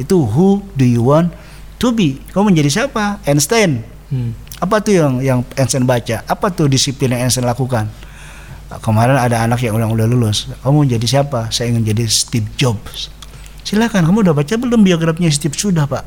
itu 0.00 0.16
who 0.18 0.62
do 0.74 0.82
you 0.82 1.06
want 1.06 1.30
to 1.78 1.94
be? 1.94 2.18
Kamu 2.34 2.50
menjadi 2.50 2.82
siapa? 2.82 3.22
Einstein. 3.26 3.84
Hmm. 4.12 4.36
apa 4.62 4.78
tuh 4.80 4.94
yang 4.94 5.12
yang 5.20 5.40
Einstein 5.58 5.84
baca? 5.84 6.22
Apa 6.24 6.48
tuh 6.48 6.70
disiplin 6.70 7.12
yang 7.12 7.26
Einstein 7.26 7.44
lakukan? 7.44 7.90
Kemarin 8.80 9.20
ada 9.20 9.44
anak 9.44 9.60
yang 9.62 9.76
udah 9.76 9.86
udah 9.92 10.06
lulus. 10.08 10.50
Kamu 10.64 10.88
menjadi 10.88 11.20
siapa? 11.20 11.52
Saya 11.52 11.70
ingin 11.70 11.94
jadi 11.94 12.04
Steve 12.08 12.48
Jobs. 12.58 13.12
Silakan 13.62 14.08
kamu 14.08 14.26
udah 14.30 14.34
baca 14.34 14.54
belum 14.56 14.82
biografinya 14.82 15.30
Steve? 15.30 15.54
Sudah 15.54 15.86
pak. 15.86 16.02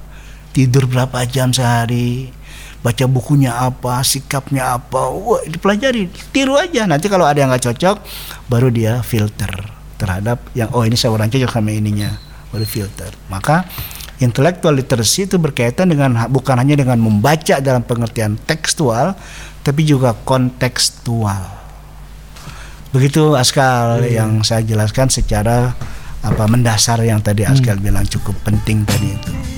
Tidur 0.51 0.89
berapa 0.89 1.23
jam 1.29 1.53
sehari? 1.53 2.33
Baca 2.81 3.05
bukunya 3.07 3.55
apa? 3.55 4.03
Sikapnya 4.03 4.79
apa? 4.79 5.11
Wah 5.11 5.43
dipelajari. 5.47 6.11
Tiru 6.33 6.59
aja. 6.59 6.89
Nanti 6.89 7.07
kalau 7.07 7.23
ada 7.23 7.39
yang 7.39 7.53
nggak 7.53 7.71
cocok 7.71 7.97
baru 8.51 8.67
dia 8.73 8.99
filter 9.05 9.49
terhadap 9.97 10.43
yang 10.53 10.69
oh 10.71 10.85
ini 10.85 10.93
saya 10.93 11.13
orang 11.13 11.27
cocok 11.27 11.49
sama 11.49 11.73
ininya 11.73 12.26
filter. 12.67 13.11
Maka 13.27 13.67
intellectual 14.17 14.73
literacy 14.73 15.29
itu 15.29 15.37
berkaitan 15.37 15.91
dengan 15.93 16.25
bukan 16.31 16.57
hanya 16.57 16.77
dengan 16.77 16.97
membaca 16.97 17.61
dalam 17.61 17.83
pengertian 17.85 18.37
tekstual, 18.47 19.13
tapi 19.61 19.81
juga 19.85 20.15
kontekstual. 20.15 21.43
Begitu 22.95 23.35
Askal 23.35 24.01
hmm. 24.01 24.09
yang 24.09 24.31
saya 24.41 24.63
jelaskan 24.63 25.11
secara 25.11 25.75
apa 26.23 26.43
mendasar 26.49 27.03
yang 27.03 27.21
tadi 27.21 27.45
Askal 27.45 27.77
hmm. 27.77 27.85
bilang 27.85 28.05
cukup 28.07 28.33
penting 28.47 28.87
tadi 28.87 29.13
itu. 29.13 29.56